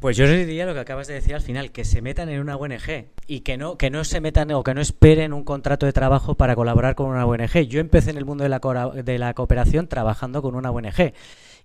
Pues 0.00 0.16
yo 0.16 0.24
les 0.24 0.46
diría 0.46 0.64
lo 0.64 0.72
que 0.72 0.80
acabas 0.80 1.08
de 1.08 1.14
decir 1.14 1.34
al 1.34 1.42
final, 1.42 1.72
que 1.72 1.84
se 1.84 2.00
metan 2.00 2.30
en 2.30 2.40
una 2.40 2.56
ONG 2.56 3.08
y 3.26 3.40
que 3.40 3.58
no, 3.58 3.76
que 3.76 3.90
no 3.90 4.02
se 4.04 4.22
metan 4.22 4.50
o 4.52 4.62
que 4.64 4.72
no 4.72 4.80
esperen 4.80 5.34
un 5.34 5.44
contrato 5.44 5.84
de 5.84 5.92
trabajo 5.92 6.34
para 6.36 6.56
colaborar 6.56 6.94
con 6.94 7.06
una 7.06 7.26
ONG. 7.26 7.66
Yo 7.68 7.80
empecé 7.80 8.10
en 8.10 8.16
el 8.16 8.24
mundo 8.24 8.42
de 8.42 8.48
la, 8.48 8.60
de 8.94 9.18
la 9.18 9.34
cooperación 9.34 9.88
trabajando 9.88 10.40
con 10.40 10.54
una 10.54 10.70
ONG 10.70 11.12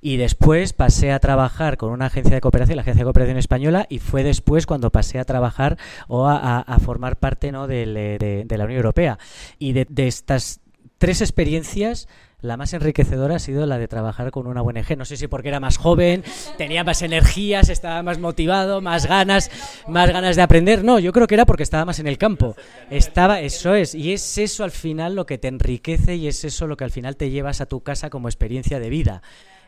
y 0.02 0.18
después 0.18 0.74
pasé 0.74 1.14
a 1.14 1.20
trabajar 1.20 1.78
con 1.78 1.92
una 1.92 2.08
agencia 2.08 2.36
de 2.36 2.42
cooperación, 2.42 2.76
la 2.76 2.82
Agencia 2.82 3.02
de 3.02 3.06
Cooperación 3.06 3.38
Española, 3.38 3.88
y 3.90 4.00
fue 4.00 4.24
después 4.24 4.66
cuando 4.66 4.92
pasé 4.92 5.18
a 5.18 5.26
trabajar 5.26 5.78
o 6.08 6.28
a, 6.28 6.78
formar 6.84 7.18
parte 7.18 7.52
¿no? 7.54 7.68
de, 7.68 8.46
la 8.48 8.66
Unión 8.66 8.78
Europea. 8.78 9.18
Y 9.60 9.74
de, 9.74 9.88
estas 10.08 10.60
tres 10.98 11.22
experiencias, 11.22 12.08
la 12.46 12.58
más 12.58 12.74
enriquecedora 12.74 13.36
ha 13.36 13.40
sido 13.40 13.66
la 13.66 13.78
de 13.78 13.88
trabajar 13.88 14.32
con 14.32 14.48
una 14.48 14.62
ONG. 14.62 14.98
No 14.98 15.06
sé 15.06 15.18
si 15.18 15.28
porque 15.28 15.50
era 15.50 15.60
más 15.60 15.78
joven, 15.78 16.24
tenía 16.58 16.84
más 16.84 17.02
energías, 17.02 17.70
estaba 17.70 18.02
más 18.04 18.20
motivado, 18.20 18.82
más 18.82 19.08
ganas, 19.08 19.52
más 19.88 20.12
ganas 20.12 20.36
de 20.36 20.42
aprender. 20.42 20.84
No, 20.84 21.00
yo 21.00 21.12
creo 21.12 21.28
que 21.28 21.36
era 21.36 21.46
porque 21.46 21.64
estaba 21.64 21.86
más 21.86 22.00
en 22.00 22.08
el 22.08 22.18
campo. 22.18 22.56
Estaba, 22.90 23.42
eso 23.42 23.76
es, 23.76 23.96
y 23.96 24.14
es 24.14 24.38
eso 24.38 24.64
al 24.64 24.72
final 24.72 25.16
lo 25.16 25.26
que 25.26 25.38
te 25.38 25.48
enriquece 25.48 26.16
y 26.16 26.28
es 26.28 26.44
eso 26.44 26.68
lo 26.68 26.78
que 26.78 26.84
al 26.84 26.92
final 26.92 27.18
te 27.18 27.30
llevas 27.30 27.62
a 27.62 27.66
tu 27.66 27.82
casa 27.82 28.10
como 28.10 28.28
experiencia 28.28 28.80
de 28.80 28.90
vida 28.90 29.22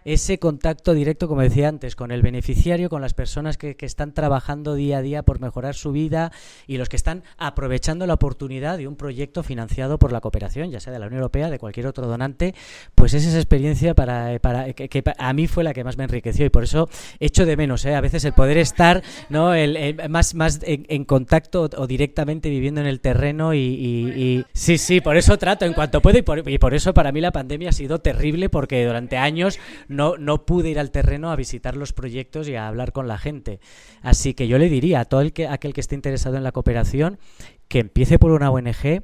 ese 0.07 0.39
contacto 0.39 0.93
directo, 0.93 1.27
como 1.27 1.41
decía 1.41 1.67
antes, 1.67 1.97
con 1.97 2.11
el 2.11 2.21
beneficiario, 2.21 2.89
con 2.89 3.01
las 3.01 3.13
personas 3.13 3.57
que, 3.57 3.75
están 3.81 4.13
trabajando 4.13 4.73
día 4.75 4.99
a 4.99 5.01
día 5.01 5.23
por 5.23 5.41
mejorar 5.41 5.75
su 5.75 5.91
vida 5.91 6.31
y 6.65 6.77
los 6.77 6.87
que 6.87 6.95
están 6.95 7.23
aprovechando 7.37 8.07
la 8.07 8.13
oportunidad 8.13 8.77
de 8.77 8.87
un 8.87 8.95
proyecto 8.95 9.43
financiado 9.43 9.99
por 9.99 10.13
la 10.13 10.21
cooperación, 10.21 10.71
ya 10.71 10.79
sea 10.79 10.93
de 10.93 10.99
la 10.99 11.07
Unión 11.07 11.19
Europea, 11.19 11.49
de 11.49 11.59
cualquier 11.59 11.87
otro 11.87 12.07
donante, 12.07 12.55
pues 12.95 13.13
es 13.13 13.25
esa 13.25 13.37
experiencia 13.37 13.95
para, 13.95 14.39
para 14.39 14.71
que, 14.71 15.03
a 15.17 15.33
mí 15.33 15.47
fue 15.47 15.65
la 15.65 15.73
que 15.73 15.83
más 15.83 15.97
me 15.97 16.05
enriqueció 16.05 16.45
y 16.45 16.49
por 16.49 16.63
eso 16.63 16.89
echo 17.19 17.45
de 17.45 17.57
menos, 17.57 17.83
¿eh? 17.85 17.93
a 17.93 18.01
veces 18.01 18.23
el 18.23 18.31
poder 18.31 18.57
estar 18.57 19.03
¿no? 19.29 19.53
el, 19.53 19.99
más, 20.09 20.35
más 20.35 20.61
en, 20.63 21.03
contacto 21.03 21.69
o, 21.75 21.87
directamente 21.87 22.49
viviendo 22.49 22.79
en 22.79 22.87
el 22.87 23.01
terreno 23.01 23.53
y, 23.53 24.45
sí, 24.53 24.77
sí, 24.77 25.01
por 25.01 25.17
eso 25.17 25.37
trato 25.37 25.65
en 25.65 25.73
cuanto 25.73 26.01
puedo 26.01 26.17
y 26.17 26.21
por, 26.21 26.47
y 26.49 26.57
por 26.59 26.73
eso 26.73 26.93
para 26.93 27.11
mí 27.11 27.19
la 27.19 27.31
pandemia 27.31 27.69
ha 27.69 27.73
sido 27.73 27.99
terrible 27.99 28.47
porque 28.49 28.85
durante 28.85 29.17
años 29.17 29.59
no, 29.97 30.15
no 30.17 30.45
pude 30.45 30.69
ir 30.69 30.79
al 30.79 30.91
terreno 30.91 31.31
a 31.31 31.35
visitar 31.35 31.75
los 31.75 31.91
proyectos 31.91 32.47
y 32.47 32.55
a 32.55 32.67
hablar 32.67 32.91
con 32.93 33.07
la 33.07 33.17
gente. 33.17 33.59
Así 34.01 34.33
que 34.35 34.47
yo 34.47 34.57
le 34.59 34.69
diría 34.69 35.01
a 35.01 35.05
todo 35.05 35.21
el 35.21 35.33
que, 35.33 35.47
aquel 35.47 35.73
que 35.73 35.81
esté 35.81 35.95
interesado 35.95 36.37
en 36.37 36.43
la 36.43 36.51
cooperación 36.51 37.17
que 37.67 37.79
empiece 37.79 38.19
por 38.19 38.31
una 38.31 38.51
ONG 38.51 39.03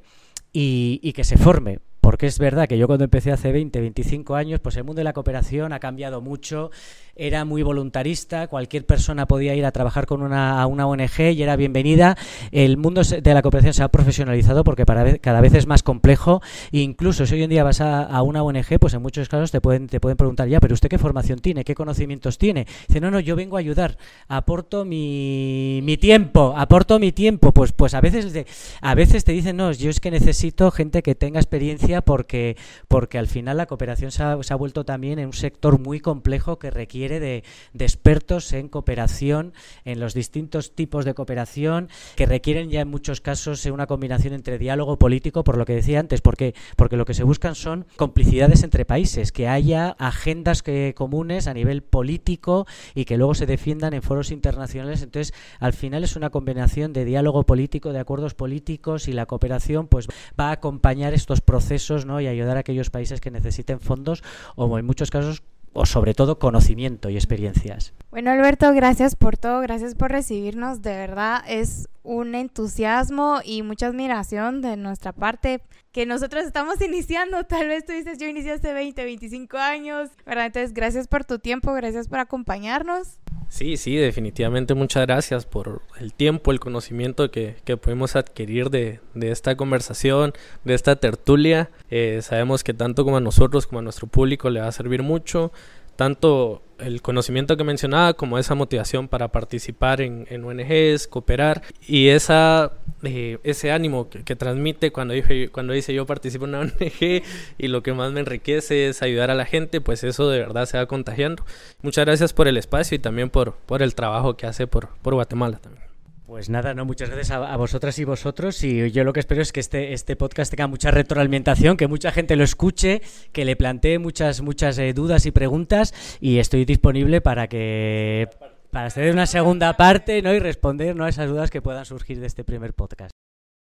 y, 0.53 0.99
y 1.01 1.13
que 1.13 1.23
se 1.23 1.37
forme 1.37 1.79
porque 2.03 2.27
es 2.27 2.37
verdad 2.37 2.67
que 2.67 2.77
yo 2.77 2.85
cuando 2.85 3.05
empecé 3.05 3.31
hace 3.31 3.53
20, 3.53 3.79
25 3.79 4.35
años, 4.35 4.59
pues 4.59 4.75
el 4.75 4.83
mundo 4.83 4.99
de 4.99 5.05
la 5.05 5.13
cooperación 5.13 5.71
ha 5.71 5.79
cambiado 5.79 6.19
mucho, 6.19 6.69
era 7.15 7.45
muy 7.45 7.63
voluntarista, 7.63 8.47
cualquier 8.47 8.85
persona 8.85 9.25
podía 9.25 9.55
ir 9.55 9.65
a 9.65 9.71
trabajar 9.71 10.05
con 10.05 10.21
una, 10.21 10.67
una 10.67 10.85
ONG 10.85 11.31
y 11.33 11.41
era 11.41 11.55
bienvenida. 11.55 12.17
El 12.51 12.75
mundo 12.75 13.03
de 13.03 13.33
la 13.33 13.41
cooperación 13.41 13.73
se 13.73 13.83
ha 13.83 13.87
profesionalizado 13.87 14.65
porque 14.65 14.83
cada 15.21 15.39
vez 15.39 15.53
es 15.53 15.65
más 15.65 15.81
complejo 15.81 16.41
incluso 16.71 17.25
si 17.25 17.35
hoy 17.35 17.43
en 17.43 17.49
día 17.49 17.63
vas 17.63 17.79
a, 17.79 18.21
una 18.21 18.43
ONG, 18.43 18.79
pues 18.79 18.93
en 18.93 19.01
muchos 19.01 19.29
casos 19.29 19.51
te 19.51 19.61
pueden, 19.61 19.87
te 19.87 20.01
pueden 20.01 20.17
preguntar, 20.17 20.49
ya, 20.49 20.59
pero 20.59 20.73
¿usted 20.73 20.89
qué 20.89 20.97
formación 20.97 21.39
tiene? 21.39 21.63
¿Qué 21.63 21.73
conocimientos 21.73 22.37
tiene? 22.37 22.67
Dice, 22.87 22.99
no, 22.99 23.11
no, 23.11 23.21
yo 23.21 23.37
vengo 23.37 23.55
a 23.55 23.59
ayudar, 23.61 23.97
aporto 24.27 24.83
mi, 24.83 25.79
mi 25.83 25.95
tiempo, 25.95 26.53
aporto 26.57 26.99
mi 26.99 27.13
tiempo. 27.13 27.53
Pues, 27.53 27.71
pues 27.71 27.93
a, 27.93 28.01
veces 28.01 28.45
a 28.81 28.95
veces 28.95 29.23
te 29.23 29.31
dicen, 29.31 29.55
no, 29.55 29.71
yo 29.71 29.89
es 29.89 30.01
que 30.01 30.11
necesito 30.11 30.69
gente 30.71 31.01
que 31.01 31.15
tenga 31.15 31.39
experiencia 31.39 31.92
porque, 32.01 32.57
porque 32.87 33.17
al 33.17 33.27
final 33.27 33.57
la 33.57 33.65
cooperación 33.65 34.11
se 34.11 34.23
ha, 34.23 34.55
vuelto 34.55 34.85
también 34.85 35.19
en 35.19 35.27
un 35.27 35.33
sector 35.33 35.79
muy 35.79 35.99
complejo 35.99 36.59
que 36.59 36.71
requiere 36.71 37.19
de, 37.19 37.43
de, 37.73 37.85
expertos 37.85 38.53
en 38.53 38.69
cooperación, 38.69 39.53
en 39.83 39.99
los 39.99 40.13
distintos 40.13 40.73
tipos 40.75 41.05
de 41.05 41.13
cooperación, 41.13 41.89
que 42.15 42.25
requieren 42.25 42.69
ya 42.69 42.81
en 42.81 42.87
muchos 42.87 43.19
casos 43.21 43.65
una 43.65 43.87
combinación 43.87 44.33
entre 44.33 44.57
diálogo 44.57 44.97
político, 44.97 45.43
por 45.43 45.57
lo 45.57 45.65
que 45.65 45.75
decía 45.75 45.99
antes, 45.99 46.21
porque, 46.21 46.53
porque 46.75 46.97
lo 46.97 47.05
que 47.05 47.13
se 47.13 47.23
buscan 47.23 47.55
son 47.55 47.85
complicidades 47.95 48.63
entre 48.63 48.85
países, 48.85 49.31
que 49.31 49.47
haya 49.47 49.95
agendas 49.99 50.63
que, 50.63 50.93
comunes 50.95 51.47
a 51.47 51.53
nivel 51.53 51.83
político 51.83 52.65
y 52.95 53.05
que 53.05 53.17
luego 53.17 53.35
se 53.35 53.45
defiendan 53.45 53.93
en 53.93 54.01
foros 54.01 54.31
internacionales. 54.31 55.01
Entonces, 55.01 55.33
al 55.59 55.73
final 55.73 56.03
es 56.03 56.15
una 56.15 56.29
combinación 56.29 56.93
de 56.93 57.05
diálogo 57.05 57.43
político, 57.43 57.93
de 57.93 57.99
acuerdos 57.99 58.33
políticos 58.33 59.07
y 59.07 59.13
la 59.13 59.25
cooperación 59.25 59.87
pues 59.87 60.07
va 60.39 60.49
a 60.49 60.53
acompañar 60.53 61.13
estos 61.13 61.41
procesos 61.41 61.82
¿no? 62.05 62.21
y 62.21 62.27
ayudar 62.27 62.57
a 62.57 62.61
aquellos 62.61 62.89
países 62.89 63.21
que 63.21 63.31
necesiten 63.31 63.79
fondos 63.79 64.23
o 64.55 64.77
en 64.77 64.85
muchos 64.85 65.11
casos 65.11 65.43
o 65.73 65.85
sobre 65.85 66.13
todo 66.13 66.39
conocimiento 66.39 67.09
y 67.09 67.15
experiencias. 67.15 67.93
Bueno, 68.11 68.31
Alberto, 68.31 68.71
gracias 68.73 69.15
por 69.15 69.37
todo, 69.37 69.59
gracias 69.61 69.95
por 69.95 70.11
recibirnos. 70.11 70.81
De 70.83 70.95
verdad 70.95 71.43
es 71.47 71.89
un 72.03 72.35
entusiasmo 72.35 73.39
y 73.43 73.63
mucha 73.63 73.87
admiración 73.87 74.61
de 74.61 74.77
nuestra 74.77 75.13
parte 75.13 75.61
que 75.91 76.05
nosotros 76.05 76.45
estamos 76.45 76.79
iniciando. 76.81 77.43
Tal 77.43 77.67
vez 77.67 77.85
tú 77.85 77.93
dices, 77.93 78.19
yo 78.19 78.27
inicié 78.27 78.53
hace 78.53 78.71
20, 78.73 79.03
25 79.03 79.57
años, 79.57 80.09
¿verdad? 80.25 80.47
Entonces, 80.47 80.73
gracias 80.73 81.07
por 81.07 81.25
tu 81.25 81.39
tiempo, 81.39 81.73
gracias 81.73 82.07
por 82.07 82.19
acompañarnos. 82.19 83.19
Sí, 83.49 83.77
sí, 83.77 83.95
definitivamente 83.95 84.73
muchas 84.73 85.05
gracias 85.05 85.45
por 85.45 85.81
el 85.99 86.13
tiempo, 86.13 86.51
el 86.51 86.59
conocimiento 86.59 87.29
que, 87.31 87.55
que 87.65 87.77
podemos 87.77 88.15
adquirir 88.15 88.69
de, 88.69 88.99
de, 89.13 89.31
esta 89.31 89.55
conversación, 89.55 90.33
de 90.63 90.73
esta 90.73 90.95
tertulia. 90.95 91.69
Eh, 91.89 92.19
sabemos 92.21 92.63
que 92.63 92.73
tanto 92.73 93.03
como 93.03 93.17
a 93.17 93.21
nosotros 93.21 93.67
como 93.67 93.79
a 93.79 93.83
nuestro 93.83 94.07
público 94.07 94.49
le 94.49 94.59
va 94.59 94.67
a 94.67 94.71
servir 94.71 95.03
mucho 95.03 95.51
tanto 95.95 96.61
el 96.85 97.01
conocimiento 97.01 97.57
que 97.57 97.63
mencionaba 97.63 98.13
como 98.13 98.37
esa 98.37 98.55
motivación 98.55 99.07
para 99.07 99.29
participar 99.29 100.01
en, 100.01 100.27
en 100.29 100.43
ONGs, 100.43 101.07
cooperar 101.07 101.61
y 101.87 102.09
esa, 102.09 102.73
eh, 103.03 103.39
ese 103.43 103.71
ánimo 103.71 104.09
que, 104.09 104.35
transmite 104.35 104.91
cuando, 104.91 105.13
dije, 105.13 105.49
cuando 105.49 105.73
dice 105.73 105.93
yo 105.93 106.05
participo 106.05 106.45
en 106.45 106.49
una 106.55 106.59
ONG 106.61 107.23
y 107.57 107.67
lo 107.67 107.83
que 107.83 107.93
más 107.93 108.11
me 108.11 108.19
enriquece 108.19 108.89
es 108.89 109.01
ayudar 109.01 109.31
a 109.31 109.35
la 109.35 109.45
gente, 109.45 109.81
pues 109.81 110.03
eso 110.03 110.29
de 110.29 110.39
verdad 110.39 110.65
se 110.65 110.77
va 110.77 110.85
contagiando. 110.85 111.45
Muchas 111.81 112.05
gracias 112.05 112.33
por 112.33 112.47
el 112.47 112.57
espacio 112.57 112.95
y 112.95 112.99
también 112.99 113.29
por, 113.29 113.53
por 113.53 113.81
el 113.81 113.95
trabajo 113.95 114.35
que 114.35 114.47
hace 114.47 114.67
por, 114.67 114.89
por 115.01 115.13
Guatemala 115.13 115.57
también. 115.57 115.92
Pues 116.25 116.49
nada, 116.49 116.73
no, 116.73 116.85
muchas 116.85 117.09
gracias 117.09 117.31
a, 117.31 117.55
vosotras 117.57 117.99
y 117.99 118.05
vosotros. 118.05 118.63
Y 118.63 118.91
yo 118.91 119.03
lo 119.03 119.11
que 119.11 119.19
espero 119.19 119.41
es 119.41 119.51
que 119.51 119.59
este, 119.59 119.93
este 119.93 120.15
podcast 120.15 120.49
tenga 120.51 120.67
mucha 120.67 120.89
retroalimentación, 120.89 121.75
que 121.75 121.87
mucha 121.87 122.11
gente 122.11 122.37
lo 122.37 122.45
escuche, 122.45 123.01
que 123.33 123.43
le 123.43 123.57
plantee 123.57 123.99
muchas, 123.99 124.41
muchas 124.41 124.77
eh, 124.77 124.93
dudas 124.93 125.25
y 125.25 125.31
preguntas. 125.31 125.93
Y 126.21 126.39
estoy 126.39 126.63
disponible 126.63 127.19
para 127.19 127.47
que 127.47 128.29
para 128.71 128.87
hacer 128.87 129.13
una 129.13 129.27
segunda 129.27 129.77
parte 129.77 130.21
¿no? 130.21 130.33
y 130.33 130.39
responder 130.39 130.95
¿no? 130.95 131.05
a 131.05 131.09
esas 131.09 131.29
dudas 131.29 131.51
que 131.51 131.61
puedan 131.61 131.85
surgir 131.85 132.19
de 132.19 132.27
este 132.27 132.43
primer 132.43 132.73
podcast. 132.73 133.11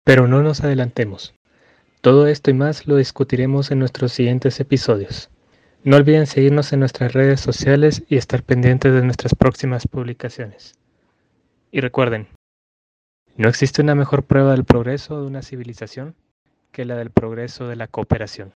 Pero 0.05 0.27
no 0.27 0.41
nos 0.41 0.63
adelantemos. 0.63 1.33
Todo 1.99 2.27
esto 2.27 2.49
y 2.49 2.53
más 2.53 2.87
lo 2.87 2.95
discutiremos 2.95 3.71
en 3.71 3.79
nuestros 3.79 4.13
siguientes 4.13 4.59
episodios. 4.59 5.29
No 5.83 5.97
olviden 5.97 6.27
seguirnos 6.27 6.71
en 6.73 6.79
nuestras 6.79 7.13
redes 7.13 7.41
sociales 7.41 8.03
y 8.07 8.17
estar 8.17 8.43
pendientes 8.43 8.93
de 8.93 9.03
nuestras 9.03 9.35
próximas 9.35 9.87
publicaciones. 9.87 10.75
Y 11.71 11.81
recuerden, 11.81 12.27
no 13.37 13.49
existe 13.49 13.81
una 13.81 13.95
mejor 13.95 14.23
prueba 14.23 14.51
del 14.51 14.65
progreso 14.65 15.21
de 15.21 15.27
una 15.27 15.41
civilización 15.41 16.15
que 16.71 16.85
la 16.85 16.95
del 16.95 17.11
progreso 17.11 17.67
de 17.67 17.75
la 17.75 17.87
cooperación. 17.87 18.53